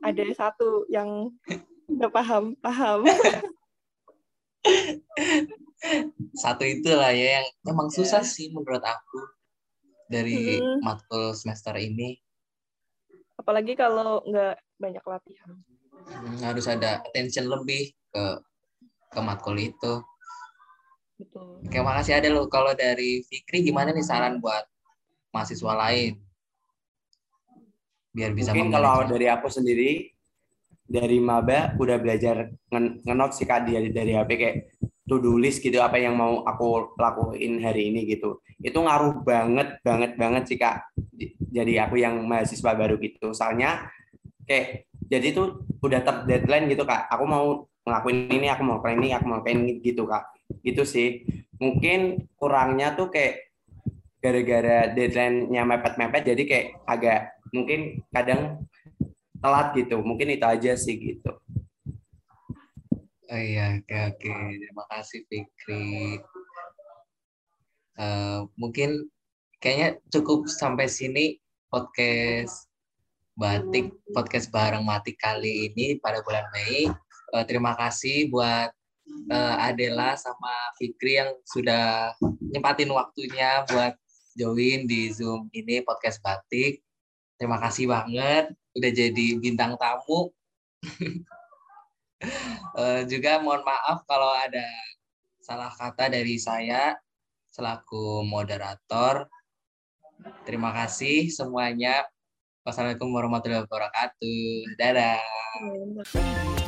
ada 0.00 0.24
satu 0.32 0.84
yang 0.88 1.28
nggak 1.88 2.12
paham 2.12 2.52
paham. 2.58 3.00
Satu 6.36 6.68
itulah 6.68 7.08
ya 7.16 7.40
yang 7.40 7.46
emang 7.64 7.88
susah 7.88 8.20
sih 8.20 8.52
menurut 8.52 8.84
aku 8.84 9.20
dari 10.06 10.60
Hmm. 10.60 10.84
matkul 10.84 11.32
semester 11.32 11.72
ini. 11.76 12.20
apalagi 13.40 13.72
kalau 13.72 14.20
nggak 14.28 14.52
banyak 14.76 15.00
latihan. 15.00 15.56
Hmm, 15.96 16.36
harus 16.44 16.68
ada 16.68 17.00
attention 17.00 17.48
lebih 17.48 17.88
ke 18.12 18.24
ke 19.08 19.20
matkul 19.24 19.56
itu. 19.56 20.04
Betul. 21.20 21.60
Oke, 21.60 21.78
makasih 21.84 22.16
ada 22.16 22.28
lo. 22.32 22.48
Kalau 22.48 22.72
dari 22.72 23.20
Fikri 23.28 23.60
gimana 23.60 23.92
nih 23.92 24.00
saran 24.00 24.40
buat 24.40 24.64
mahasiswa 25.36 25.72
lain? 25.76 26.16
Biar 28.16 28.32
bisa 28.32 28.56
Mungkin 28.56 28.72
kalau 28.72 29.04
dari 29.04 29.28
aku 29.28 29.52
sendiri, 29.52 30.08
dari 30.88 31.20
maba 31.20 31.76
udah 31.76 32.00
belajar 32.00 32.50
ngen- 32.72 33.04
ngenot 33.04 33.36
sih 33.36 33.44
kak 33.44 33.68
dari 33.68 33.92
dari 33.92 34.16
HP 34.16 34.30
kayak 34.34 34.56
to 35.06 35.20
do 35.22 35.36
list 35.38 35.62
gitu 35.62 35.78
apa 35.78 36.00
yang 36.00 36.16
mau 36.16 36.42
aku 36.42 36.96
lakuin 36.98 37.60
hari 37.62 37.92
ini 37.92 38.08
gitu. 38.08 38.40
Itu 38.58 38.80
ngaruh 38.82 39.22
banget 39.22 39.78
banget 39.84 40.16
banget 40.16 40.42
sih 40.48 40.58
kak. 40.58 40.88
Di- 40.96 41.36
jadi 41.52 41.86
aku 41.86 42.00
yang 42.00 42.16
mahasiswa 42.24 42.72
baru 42.74 42.96
gitu 42.98 43.30
soalnya 43.36 43.86
kayak 44.48 44.90
jadi 45.06 45.26
itu 45.30 45.62
udah 45.82 46.00
ter 46.02 46.16
deadline 46.26 46.66
gitu 46.70 46.82
kak 46.82 47.06
aku 47.10 47.24
mau 47.26 47.66
ngelakuin 47.86 48.30
ini 48.30 48.46
aku 48.50 48.62
mau 48.66 48.78
ngelakuin 48.78 48.98
ini 49.02 49.08
aku 49.14 49.24
mau 49.26 49.38
ngelakuin 49.38 49.58
ini 49.62 49.72
gitu 49.82 50.02
kak 50.06 50.24
gitu 50.64 50.82
sih. 50.84 51.24
Mungkin 51.60 52.30
kurangnya 52.40 52.96
tuh 52.96 53.12
kayak 53.12 53.50
gara-gara 54.20 54.92
deadline-nya 54.92 55.62
mepet-mepet 55.64 56.22
jadi 56.28 56.42
kayak 56.44 56.66
agak 56.84 57.20
mungkin 57.56 58.04
kadang 58.12 58.68
telat 59.40 59.72
gitu. 59.76 60.04
Mungkin 60.04 60.36
itu 60.36 60.44
aja 60.44 60.72
sih 60.76 60.96
gitu. 61.00 61.32
Oh 63.30 63.40
iya. 63.40 63.78
Oke 63.80 63.94
oke. 63.94 64.30
Terima 64.58 64.84
kasih 64.90 65.20
Fikri. 65.30 66.18
Uh, 68.00 68.48
mungkin 68.56 69.08
kayaknya 69.60 70.00
cukup 70.08 70.48
sampai 70.48 70.88
sini 70.88 71.36
podcast 71.68 72.66
batik 73.36 73.92
podcast 74.12 74.50
bareng 74.52 74.84
mati 74.84 75.16
kali 75.16 75.70
ini 75.70 75.96
pada 76.02 76.20
bulan 76.26 76.44
Mei. 76.52 76.90
Uh, 77.30 77.44
terima 77.46 77.78
kasih 77.78 78.28
buat 78.28 78.74
uh, 79.30 79.56
Adela 79.66 80.14
sama 80.14 80.52
Fikri 80.78 81.18
yang 81.18 81.34
sudah 81.46 82.14
nyempatin 82.50 82.90
waktunya 82.92 83.64
buat 83.68 83.94
join 84.38 84.86
di 84.86 85.10
Zoom 85.10 85.50
ini 85.52 85.82
podcast 85.82 86.22
batik 86.22 86.82
terima 87.40 87.56
kasih 87.56 87.88
banget 87.88 88.52
udah 88.76 88.90
jadi 88.92 89.26
bintang 89.40 89.74
tamu. 89.80 90.30
uh, 92.76 93.02
juga 93.10 93.40
mohon 93.42 93.64
maaf 93.64 94.04
kalau 94.04 94.30
ada 94.30 94.68
salah 95.40 95.72
kata 95.72 96.12
dari 96.12 96.36
saya 96.38 96.94
selaku 97.50 98.22
moderator. 98.28 99.26
Terima 100.44 100.70
kasih 100.76 101.32
semuanya. 101.32 102.04
Wassalamualaikum 102.60 103.08
warahmatullahi 103.08 103.64
wabarakatuh. 103.64 104.76
Dadah. 104.76 106.59